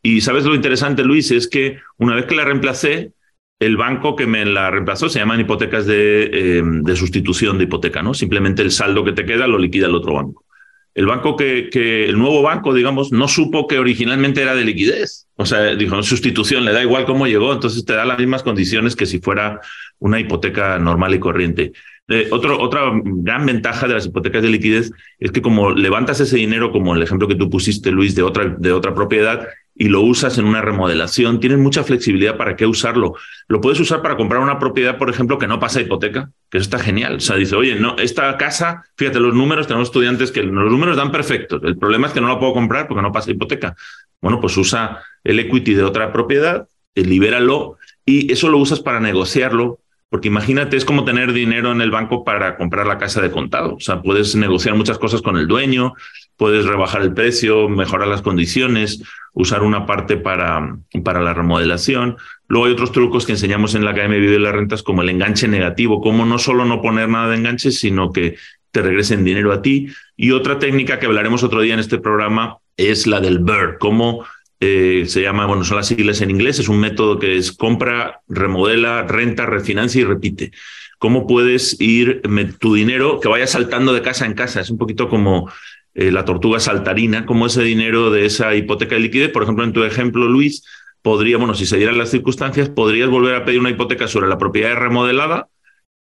Y 0.05 0.21
sabes 0.21 0.45
lo 0.45 0.53
interesante, 0.53 1.03
Luis, 1.03 1.31
es 1.31 1.47
que 1.47 1.79
una 1.97 2.13
vez 2.13 2.27
que 2.27 2.35
la 2.35 2.45
reemplacé, 2.45 3.13
el 3.59 3.75
banco 3.75 4.15
que 4.15 4.27
me 4.27 4.45
la 4.45 4.69
reemplazó 4.69 5.09
se 5.09 5.17
llaman 5.17 5.39
hipotecas 5.39 5.87
de, 5.87 6.29
eh, 6.31 6.95
sustitución 6.95 7.57
de 7.57 7.63
hipoteca, 7.63 8.03
¿no? 8.03 8.13
Simplemente 8.13 8.61
el 8.61 8.69
saldo 8.69 9.03
que 9.03 9.13
te 9.13 9.25
queda 9.25 9.47
lo 9.47 9.57
liquida 9.57 9.87
el 9.87 9.95
otro 9.95 10.13
banco. 10.13 10.45
El 10.93 11.07
banco 11.07 11.35
que, 11.35 11.69
el 12.07 12.19
nuevo 12.19 12.43
banco, 12.43 12.75
digamos, 12.75 13.11
no 13.11 13.27
supo 13.27 13.65
que 13.65 13.79
originalmente 13.79 14.43
era 14.43 14.53
de 14.53 14.63
liquidez. 14.63 15.27
O 15.37 15.45
sea, 15.47 15.73
dijo, 15.73 16.03
sustitución, 16.03 16.65
le 16.65 16.71
da 16.71 16.83
igual 16.83 17.05
cómo 17.05 17.25
llegó, 17.25 17.51
entonces 17.51 17.83
te 17.83 17.93
da 17.93 18.05
las 18.05 18.19
mismas 18.19 18.43
condiciones 18.43 18.95
que 18.95 19.07
si 19.07 19.17
fuera 19.17 19.59
una 19.97 20.19
hipoteca 20.19 20.77
normal 20.77 21.15
y 21.15 21.19
corriente. 21.19 21.71
Eh, 22.09 22.27
otra 22.29 22.91
gran 23.03 23.47
ventaja 23.47 23.87
de 23.87 23.95
las 23.95 24.05
hipotecas 24.05 24.43
de 24.43 24.49
liquidez 24.49 24.91
es 25.17 25.31
que 25.31 25.41
como 25.41 25.71
levantas 25.71 26.19
ese 26.19 26.37
dinero, 26.37 26.71
como 26.71 26.93
el 26.93 27.01
ejemplo 27.01 27.27
que 27.27 27.33
tú 27.33 27.49
pusiste, 27.49 27.89
Luis, 27.89 28.13
de 28.13 28.21
otra, 28.21 28.55
de 28.59 28.71
otra 28.71 28.93
propiedad, 28.93 29.47
y 29.77 29.89
lo 29.89 30.01
usas 30.01 30.37
en 30.37 30.45
una 30.45 30.61
remodelación, 30.61 31.41
tienes 31.41 31.59
mucha 31.59 31.83
flexibilidad 31.83 32.37
para 32.37 32.55
qué 32.55 32.65
usarlo. 32.65 33.15
Lo 33.49 33.59
puedes 33.59 33.79
usar 33.81 34.01
para 34.01 34.15
comprar 34.15 34.41
una 34.41 34.57
propiedad, 34.57 34.97
por 34.97 35.09
ejemplo, 35.09 35.37
que 35.37 35.47
no 35.47 35.59
pasa 35.59 35.81
hipoteca, 35.81 36.31
que 36.49 36.59
eso 36.59 36.63
está 36.63 36.79
genial. 36.79 37.17
O 37.17 37.19
sea, 37.19 37.35
dice, 37.35 37.55
oye, 37.55 37.75
no, 37.75 37.97
esta 37.97 38.37
casa, 38.37 38.85
fíjate, 38.95 39.19
los 39.19 39.35
números, 39.35 39.67
tenemos 39.67 39.89
estudiantes 39.89 40.31
que 40.31 40.43
los 40.43 40.71
números 40.71 40.95
dan 40.95 41.11
perfectos. 41.11 41.61
El 41.65 41.77
problema 41.77 42.07
es 42.07 42.13
que 42.13 42.21
no 42.21 42.29
la 42.29 42.39
puedo 42.39 42.53
comprar 42.53 42.87
porque 42.87 43.01
no 43.01 43.11
pasa 43.11 43.31
hipoteca. 43.31 43.75
Bueno, 44.21 44.39
pues 44.39 44.55
usa 44.55 45.03
el 45.23 45.39
equity 45.39 45.73
de 45.73 45.83
otra 45.83 46.13
propiedad, 46.13 46.67
eh, 46.95 47.03
libéralo 47.03 47.77
y 48.05 48.31
eso 48.31 48.47
lo 48.47 48.59
usas 48.59 48.79
para 48.79 49.01
negociarlo 49.01 49.81
porque 50.09 50.27
imagínate, 50.27 50.77
es 50.77 50.85
como 50.85 51.03
tener 51.03 51.33
dinero 51.33 51.71
en 51.71 51.81
el 51.81 51.91
banco 51.91 52.23
para 52.23 52.57
comprar 52.57 52.85
la 52.85 52.97
casa 52.97 53.21
de 53.21 53.31
contado. 53.31 53.75
O 53.75 53.79
sea, 53.79 54.01
puedes 54.01 54.35
negociar 54.35 54.75
muchas 54.75 54.99
cosas 54.99 55.21
con 55.21 55.35
el 55.35 55.47
dueño, 55.47 55.93
puedes 56.37 56.65
rebajar 56.65 57.01
el 57.01 57.13
precio, 57.13 57.67
mejorar 57.69 58.07
las 58.07 58.21
condiciones, 58.21 59.01
usar 59.33 59.63
una 59.63 59.85
parte 59.85 60.17
para, 60.17 60.77
para 61.03 61.21
la 61.21 61.33
remodelación. 61.33 62.17
Luego 62.47 62.67
hay 62.67 62.73
otros 62.73 62.91
trucos 62.91 63.25
que 63.25 63.33
enseñamos 63.33 63.73
en 63.75 63.83
la 63.83 63.91
Academia 63.91 64.19
de 64.19 64.39
las 64.39 64.53
Rentas, 64.53 64.83
como 64.83 65.01
el 65.01 65.09
enganche 65.09 65.47
negativo, 65.47 66.01
como 66.01 66.25
no 66.25 66.37
solo 66.37 66.65
no 66.65 66.81
poner 66.81 67.09
nada 67.09 67.29
de 67.29 67.37
enganche, 67.37 67.71
sino 67.71 68.11
que 68.11 68.37
te 68.71 68.81
regresen 68.81 69.23
dinero 69.23 69.51
a 69.51 69.61
ti. 69.61 69.87
Y 70.15 70.31
otra 70.31 70.59
técnica 70.59 70.99
que 70.99 71.07
hablaremos 71.07 71.43
otro 71.43 71.61
día 71.61 71.73
en 71.73 71.79
este 71.79 71.97
programa 71.97 72.57
es 72.77 73.07
la 73.07 73.21
del 73.21 73.39
BER, 73.39 73.77
cómo 73.79 74.25
eh, 74.59 75.05
se 75.07 75.21
llama, 75.21 75.45
bueno, 75.45 75.63
son 75.63 75.77
las 75.77 75.87
siglas 75.87 76.21
en 76.21 76.31
inglés, 76.31 76.59
es 76.59 76.69
un 76.69 76.79
método 76.79 77.19
que 77.19 77.37
es 77.37 77.51
compra, 77.51 78.21
remodela, 78.27 79.03
renta, 79.03 79.45
refinancia 79.45 80.01
y 80.01 80.05
repite. 80.05 80.51
¿Cómo 80.97 81.27
puedes 81.27 81.79
ir 81.81 82.21
tu 82.59 82.73
dinero 82.73 83.19
que 83.19 83.27
vaya 83.27 83.47
saltando 83.47 83.93
de 83.93 84.01
casa 84.01 84.25
en 84.25 84.33
casa? 84.33 84.61
Es 84.61 84.69
un 84.69 84.77
poquito 84.77 85.09
como 85.09 85.51
eh, 85.93 86.11
la 86.11 86.25
tortuga 86.25 86.59
saltarina, 86.59 87.25
como 87.25 87.45
ese 87.45 87.63
dinero 87.63 88.11
de 88.11 88.25
esa 88.25 88.55
hipoteca 88.55 88.95
de 88.95 89.01
liquidez, 89.01 89.29
por 89.29 89.43
ejemplo, 89.43 89.63
en 89.63 89.73
tu 89.73 89.83
ejemplo, 89.83 90.27
Luis, 90.27 90.63
podría, 91.01 91.37
bueno, 91.37 91.53
si 91.53 91.65
se 91.65 91.77
dieran 91.77 91.97
las 91.97 92.09
circunstancias, 92.09 92.69
podrías 92.69 93.09
volver 93.09 93.35
a 93.35 93.45
pedir 93.45 93.59
una 93.59 93.69
hipoteca 93.69 94.07
sobre 94.07 94.27
la 94.27 94.37
propiedad 94.37 94.75
remodelada 94.75 95.49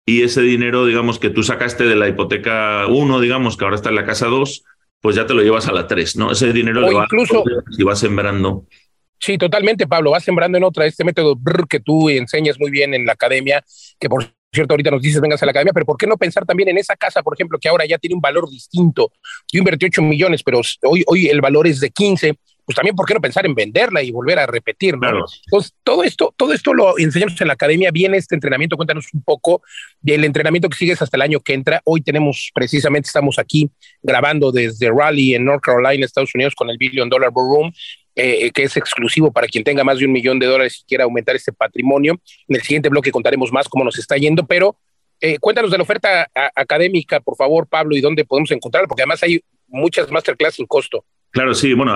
y 0.05 0.23
ese 0.23 0.41
dinero, 0.41 0.87
digamos, 0.87 1.19
que 1.19 1.31
tú 1.31 1.43
sacaste 1.43 1.85
de 1.85 1.95
la 1.95 2.09
hipoteca 2.09 2.87
1, 2.89 3.21
digamos, 3.21 3.57
que 3.57 3.65
ahora 3.65 3.77
está 3.77 3.91
en 3.91 3.95
la 3.95 4.07
casa 4.07 4.27
2, 4.27 4.65
pues 5.01 5.17
ya 5.17 5.27
te 5.27 5.35
lo 5.35 5.43
llevas 5.43 5.69
a 5.69 5.73
la 5.73 5.87
3, 5.87 6.17
¿no? 6.17 6.33
Ese 6.33 6.53
dinero 6.53 6.81
lo 6.81 7.03
incluso, 7.03 7.45
y 7.77 7.83
va 7.83 7.95
sembrando. 7.95 8.67
Sí, 9.21 9.37
totalmente, 9.37 9.87
Pablo, 9.87 10.13
va 10.13 10.21
sembrando 10.21 10.59
en 10.59 10.65
otra, 10.65 10.87
este 10.87 11.05
método 11.05 11.37
que 11.69 11.81
tú 11.81 12.09
enseñas 12.09 12.59
muy 12.59 12.71
bien 12.71 12.95
en 12.95 13.05
la 13.05 13.13
academia, 13.13 13.65
que 13.99 14.09
por 14.09 14.25
cierto 14.53 14.75
ahorita 14.75 14.91
nos 14.91 15.03
dices 15.03 15.21
vengas 15.21 15.43
a 15.43 15.47
la 15.47 15.51
academia, 15.51 15.73
pero 15.73 15.87
¿por 15.87 15.97
qué 15.97 16.07
no 16.07 16.17
pensar 16.17 16.47
también 16.47 16.69
en 16.69 16.79
esa 16.79 16.97
casa, 16.97 17.23
por 17.23 17.35
ejemplo, 17.35 17.59
que 17.61 17.69
ahora 17.69 17.85
ya 17.85 17.99
tiene 17.99 18.15
un 18.15 18.21
valor 18.21 18.49
distinto? 18.49 19.11
Yo 19.53 19.59
invertí 19.59 19.87
8 19.87 20.03
millones, 20.03 20.43
pero 20.43 20.61
hoy, 20.83 21.05
hoy 21.07 21.27
el 21.27 21.41
valor 21.41 21.67
es 21.67 21.81
de 21.81 21.91
15, 21.91 22.39
pues 22.69 22.77
también 22.77 22.95
por 22.95 23.07
qué 23.07 23.15
no 23.15 23.21
pensar 23.23 23.47
en 23.47 23.55
venderla 23.55 24.03
y 24.03 24.11
volver 24.11 24.39
a 24.39 24.47
repetir, 24.47 24.99
¿no? 24.99 25.25
Entonces, 25.47 25.73
todo 25.83 26.05
esto, 26.05 26.35
todo 26.37 26.53
esto 26.53 26.75
lo 26.75 26.99
enseñamos 26.99 27.41
en 27.41 27.47
la 27.47 27.55
academia, 27.55 27.91
viene 27.91 28.19
este 28.19 28.35
entrenamiento, 28.35 28.77
cuéntanos 28.77 29.07
un 29.15 29.23
poco 29.23 29.63
del 30.03 30.23
entrenamiento 30.23 30.69
que 30.69 30.77
sigues 30.77 31.01
hasta 31.01 31.17
el 31.17 31.23
año 31.23 31.41
que 31.41 31.55
entra. 31.55 31.81
Hoy 31.85 32.03
tenemos, 32.03 32.51
precisamente, 32.53 33.07
estamos 33.07 33.39
aquí 33.39 33.71
grabando 34.03 34.53
desde 34.53 34.91
Raleigh 34.91 35.37
en 35.37 35.47
North 35.47 35.63
Carolina, 35.63 36.05
Estados 36.05 36.35
Unidos, 36.35 36.55
con 36.55 36.69
el 36.69 36.77
Billion 36.77 37.09
Dollar 37.09 37.31
Ballroom, 37.33 37.73
eh, 38.15 38.51
que 38.51 38.65
es 38.65 38.77
exclusivo 38.77 39.33
para 39.33 39.47
quien 39.47 39.65
tenga 39.65 39.83
más 39.83 39.99
de 39.99 40.05
un 40.05 40.13
millón 40.13 40.39
de 40.39 40.45
dólares 40.45 40.83
y 40.83 40.87
quiera 40.87 41.05
aumentar 41.05 41.37
este 41.37 41.55
patrimonio. 41.55 42.21
En 42.49 42.57
el 42.57 42.61
siguiente 42.61 42.91
bloque 42.91 43.11
contaremos 43.11 43.51
más 43.51 43.67
cómo 43.67 43.83
nos 43.83 43.99
está 43.99 44.19
yendo, 44.19 44.47
pero 44.47 44.77
eh, 45.23 45.39
cuéntanos 45.39 45.71
de 45.71 45.79
la 45.79 45.85
oferta 45.85 46.29
académica, 46.55 47.21
por 47.21 47.35
favor, 47.35 47.67
Pablo, 47.67 47.97
y 47.97 48.03
dónde 48.03 48.27
podemos 48.27 48.51
encontrarla, 48.51 48.87
porque 48.87 49.05
además 49.05 49.23
hay 49.23 49.41
muchas 49.69 50.11
masterclass 50.11 50.57
sin 50.57 50.67
costo. 50.67 51.07
Claro, 51.31 51.55
sí. 51.55 51.75
Bueno, 51.75 51.95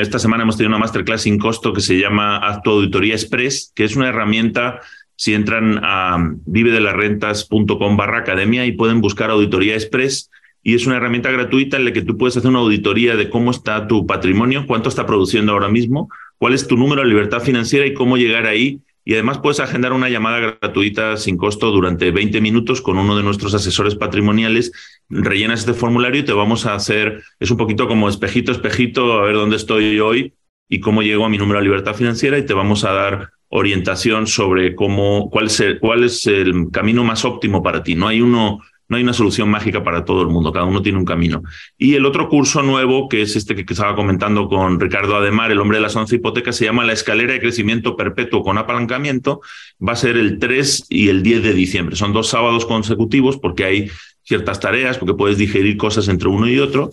esta 0.00 0.18
semana 0.18 0.44
hemos 0.44 0.56
tenido 0.56 0.70
una 0.70 0.78
masterclass 0.78 1.22
sin 1.22 1.38
costo 1.38 1.72
que 1.72 1.80
se 1.80 1.98
llama 1.98 2.36
Acto 2.38 2.70
Auditoría 2.70 3.14
Express, 3.14 3.72
que 3.74 3.84
es 3.84 3.96
una 3.96 4.08
herramienta. 4.08 4.80
Si 5.16 5.34
entran 5.34 5.80
a 5.82 6.16
vivedelarrentas.com 6.46 7.96
barra 7.96 8.18
academia 8.18 8.64
y 8.66 8.72
pueden 8.72 9.00
buscar 9.00 9.30
Auditoría 9.30 9.74
Express, 9.74 10.30
y 10.62 10.74
es 10.74 10.86
una 10.86 10.96
herramienta 10.96 11.30
gratuita 11.30 11.76
en 11.76 11.84
la 11.84 11.92
que 11.92 12.02
tú 12.02 12.16
puedes 12.16 12.36
hacer 12.36 12.48
una 12.48 12.60
auditoría 12.60 13.16
de 13.16 13.28
cómo 13.28 13.50
está 13.50 13.88
tu 13.88 14.06
patrimonio, 14.06 14.64
cuánto 14.66 14.88
está 14.88 15.06
produciendo 15.06 15.52
ahora 15.52 15.68
mismo, 15.68 16.08
cuál 16.38 16.54
es 16.54 16.66
tu 16.66 16.76
número 16.76 17.02
de 17.02 17.08
libertad 17.08 17.40
financiera 17.40 17.84
y 17.86 17.94
cómo 17.94 18.16
llegar 18.16 18.46
ahí 18.46 18.80
y 19.04 19.14
además 19.14 19.38
puedes 19.38 19.60
agendar 19.60 19.92
una 19.92 20.08
llamada 20.08 20.38
gratuita 20.38 21.16
sin 21.16 21.36
costo 21.36 21.70
durante 21.70 22.10
20 22.10 22.40
minutos 22.40 22.80
con 22.80 22.98
uno 22.98 23.16
de 23.16 23.22
nuestros 23.22 23.52
asesores 23.54 23.96
patrimoniales. 23.96 24.72
Rellenas 25.08 25.60
este 25.60 25.74
formulario 25.74 26.20
y 26.20 26.24
te 26.24 26.32
vamos 26.32 26.66
a 26.66 26.74
hacer, 26.74 27.22
es 27.40 27.50
un 27.50 27.56
poquito 27.56 27.88
como 27.88 28.08
espejito, 28.08 28.52
espejito, 28.52 29.14
a 29.14 29.24
ver 29.24 29.34
dónde 29.34 29.56
estoy 29.56 29.98
hoy 29.98 30.34
y 30.68 30.80
cómo 30.80 31.02
llego 31.02 31.24
a 31.24 31.28
mi 31.28 31.38
número 31.38 31.58
de 31.58 31.64
libertad 31.64 31.94
financiera 31.94 32.38
y 32.38 32.46
te 32.46 32.54
vamos 32.54 32.84
a 32.84 32.92
dar 32.92 33.30
orientación 33.48 34.26
sobre 34.26 34.74
cómo, 34.74 35.28
cuál 35.30 35.46
es 35.46 35.62
cuál 35.80 36.04
es 36.04 36.26
el 36.26 36.70
camino 36.72 37.04
más 37.04 37.24
óptimo 37.24 37.62
para 37.62 37.82
ti. 37.82 37.94
No 37.94 38.08
hay 38.08 38.22
uno 38.22 38.60
no 38.92 38.98
hay 38.98 39.02
una 39.04 39.14
solución 39.14 39.48
mágica 39.48 39.82
para 39.82 40.04
todo 40.04 40.20
el 40.20 40.28
mundo, 40.28 40.52
cada 40.52 40.66
uno 40.66 40.82
tiene 40.82 40.98
un 40.98 41.06
camino. 41.06 41.42
Y 41.78 41.94
el 41.94 42.04
otro 42.04 42.28
curso 42.28 42.62
nuevo, 42.62 43.08
que 43.08 43.22
es 43.22 43.36
este 43.36 43.54
que 43.54 43.64
estaba 43.72 43.94
comentando 43.94 44.48
con 44.48 44.78
Ricardo 44.78 45.16
Ademar, 45.16 45.50
el 45.50 45.60
hombre 45.60 45.78
de 45.78 45.82
las 45.82 45.96
once 45.96 46.16
hipotecas, 46.16 46.56
se 46.56 46.66
llama 46.66 46.84
La 46.84 46.92
escalera 46.92 47.32
de 47.32 47.40
crecimiento 47.40 47.96
perpetuo 47.96 48.42
con 48.42 48.58
apalancamiento, 48.58 49.40
va 49.80 49.94
a 49.94 49.96
ser 49.96 50.18
el 50.18 50.38
3 50.38 50.88
y 50.90 51.08
el 51.08 51.22
10 51.22 51.42
de 51.42 51.54
diciembre. 51.54 51.96
Son 51.96 52.12
dos 52.12 52.28
sábados 52.28 52.66
consecutivos 52.66 53.38
porque 53.38 53.64
hay 53.64 53.90
ciertas 54.24 54.60
tareas, 54.60 54.98
porque 54.98 55.14
puedes 55.14 55.38
digerir 55.38 55.78
cosas 55.78 56.08
entre 56.08 56.28
uno 56.28 56.46
y 56.46 56.58
otro. 56.58 56.90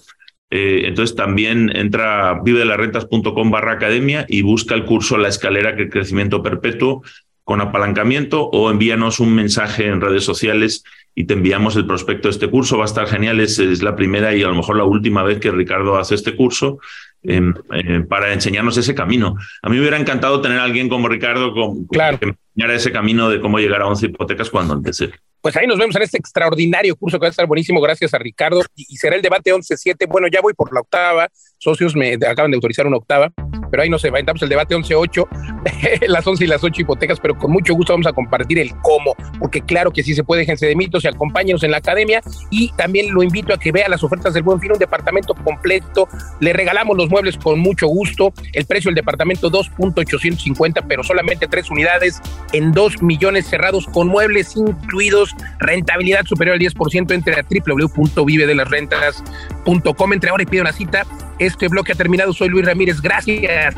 Eh, 0.52 0.84
entonces 0.86 1.18
también 1.18 1.70
entra 1.76 2.30
a 2.30 2.42
vivedelarrentas.com 2.42 3.52
barra 3.52 3.74
academia 3.74 4.26
y 4.30 4.42
busca 4.42 4.74
el 4.74 4.86
curso 4.86 5.18
La 5.18 5.28
escalera 5.28 5.74
de 5.74 5.90
crecimiento 5.90 6.42
perpetuo 6.42 7.04
con 7.44 7.62
apalancamiento 7.62 8.44
o 8.44 8.72
envíanos 8.72 9.20
un 9.20 9.34
mensaje 9.34 9.88
en 9.88 10.02
redes 10.02 10.24
sociales 10.24 10.84
y 11.20 11.26
te 11.26 11.34
enviamos 11.34 11.76
el 11.76 11.86
prospecto 11.86 12.30
de 12.30 12.32
este 12.32 12.50
curso. 12.50 12.78
Va 12.78 12.84
a 12.84 12.86
estar 12.86 13.06
genial, 13.06 13.42
es, 13.42 13.60
la 13.84 13.94
primera 13.94 14.34
y 14.34 14.42
a 14.42 14.48
lo 14.48 14.56
mejor 14.56 14.78
la 14.78 14.86
última 14.86 15.22
vez 15.22 15.38
que 15.38 15.52
Ricardo 15.52 15.98
hace 15.98 16.16
este 16.16 16.34
curso 16.34 16.80
em, 17.24 17.54
eh, 17.74 18.06
para 18.08 18.32
enseñarnos 18.32 18.78
ese 18.78 18.96
camino. 18.96 19.36
A 19.62 19.68
mí 19.68 19.76
me 19.76 19.82
hubiera 19.82 20.00
encantado 20.00 20.40
tener 20.40 20.60
a 20.60 20.64
alguien 20.64 20.88
como 20.88 21.10
Ricardo 21.10 21.54
con, 21.54 21.86
que 21.90 22.26
me 22.26 22.36
enseñara 22.54 22.74
ese 22.74 22.94
camino 22.94 23.30
de 23.30 23.42
cómo 23.42 23.60
llegar 23.60 23.82
a 23.82 23.88
11 23.88 24.06
hipotecas 24.06 24.50
cuando 24.50 24.76
empecé. 24.76 25.12
Pues 25.42 25.58
ahí 25.58 25.68
nos 25.68 25.78
vemos 25.78 25.94
en 25.98 26.04
este 26.04 26.18
extraordinario 26.18 26.96
curso 26.96 27.20
que 27.20 27.24
va 27.24 27.28
a 27.28 27.32
estar 27.32 27.48
buenísimo, 27.48 27.82
gracias 27.82 28.14
a 28.14 28.18
Ricardo. 28.18 28.62
Y, 28.78 28.96
será 28.96 29.18
el 29.18 29.22
debate 29.22 29.54
11-7. 29.54 30.08
Bueno, 30.08 30.30
ya 30.32 30.40
voy 30.40 30.54
por 30.54 30.74
la 30.74 30.80
octava. 30.80 31.28
Socios 31.58 31.98
me 31.98 32.14
acaban 32.14 32.52
de 32.52 32.56
autorizar 32.56 32.88
una 32.88 32.96
octava. 32.96 33.34
Pero 33.70 33.84
ahí 33.84 33.90
nos 33.90 34.04
aventamos 34.06 34.42
el 34.42 34.50
debate 34.50 34.76
11-8, 34.76 35.28
las 36.08 36.26
11 36.26 36.44
y 36.44 36.48
las 36.48 36.64
8 36.64 36.82
hipotecas, 36.82 37.20
pero 37.20 37.38
con 37.38 37.52
mucho 37.52 37.74
gusto 37.74 37.94
vamos 37.94 38.08
a 38.08 38.14
compartir 38.14 38.60
el 38.60 38.72
cómo, 38.82 39.16
porque 39.40 39.62
claro 39.62 39.92
que 39.92 40.04
sí 40.04 40.14
se 40.14 40.24
puede, 40.24 40.42
déjense 40.42 40.68
de 40.68 40.76
mitos 40.76 41.04
y 41.04 41.08
acompáñenos 41.08 41.64
en 41.64 41.72
la 41.72 41.78
academia. 41.78 42.22
Y 42.50 42.72
también 42.74 43.14
lo 43.14 43.24
invito 43.24 43.54
a 43.54 43.58
que 43.58 43.72
vea 43.72 43.88
las 43.90 44.04
ofertas 44.04 44.34
del 44.34 44.44
Buen 44.44 44.60
Fin, 44.60 44.74
un 44.74 44.80
departamento 44.80 45.34
completo, 45.36 46.08
le 46.40 46.54
regalamos 46.54 46.98
los 46.98 47.10
muebles 47.10 47.38
con 47.38 47.60
mucho 47.60 47.88
gusto, 47.88 48.34
el 48.54 48.66
precio 48.66 48.90
del 48.90 48.96
departamento 48.96 49.52
2.850, 49.52 50.86
pero 50.88 51.04
solamente 51.04 51.48
tres 51.48 51.70
unidades 51.70 52.22
en 52.54 52.72
2 52.72 53.02
millones 53.02 53.48
cerrados 53.48 53.86
con 53.86 54.08
muebles 54.08 54.56
incluidos, 54.56 55.36
rentabilidad 55.60 56.26
superior 56.26 56.56
al 56.56 56.62
10%, 56.62 57.14
entre 57.14 57.40
a 57.40 57.44
www.vivedelasrentas.com, 57.44 60.14
entre 60.14 60.30
ahora 60.30 60.44
y 60.44 60.46
pide 60.46 60.62
una 60.62 60.74
cita. 60.74 61.06
Este 61.40 61.68
bloque 61.70 61.94
ha 61.94 61.96
terminado, 61.96 62.34
soy 62.34 62.50
Luis 62.50 62.66
Ramírez, 62.66 63.02
gracias. 63.02 63.76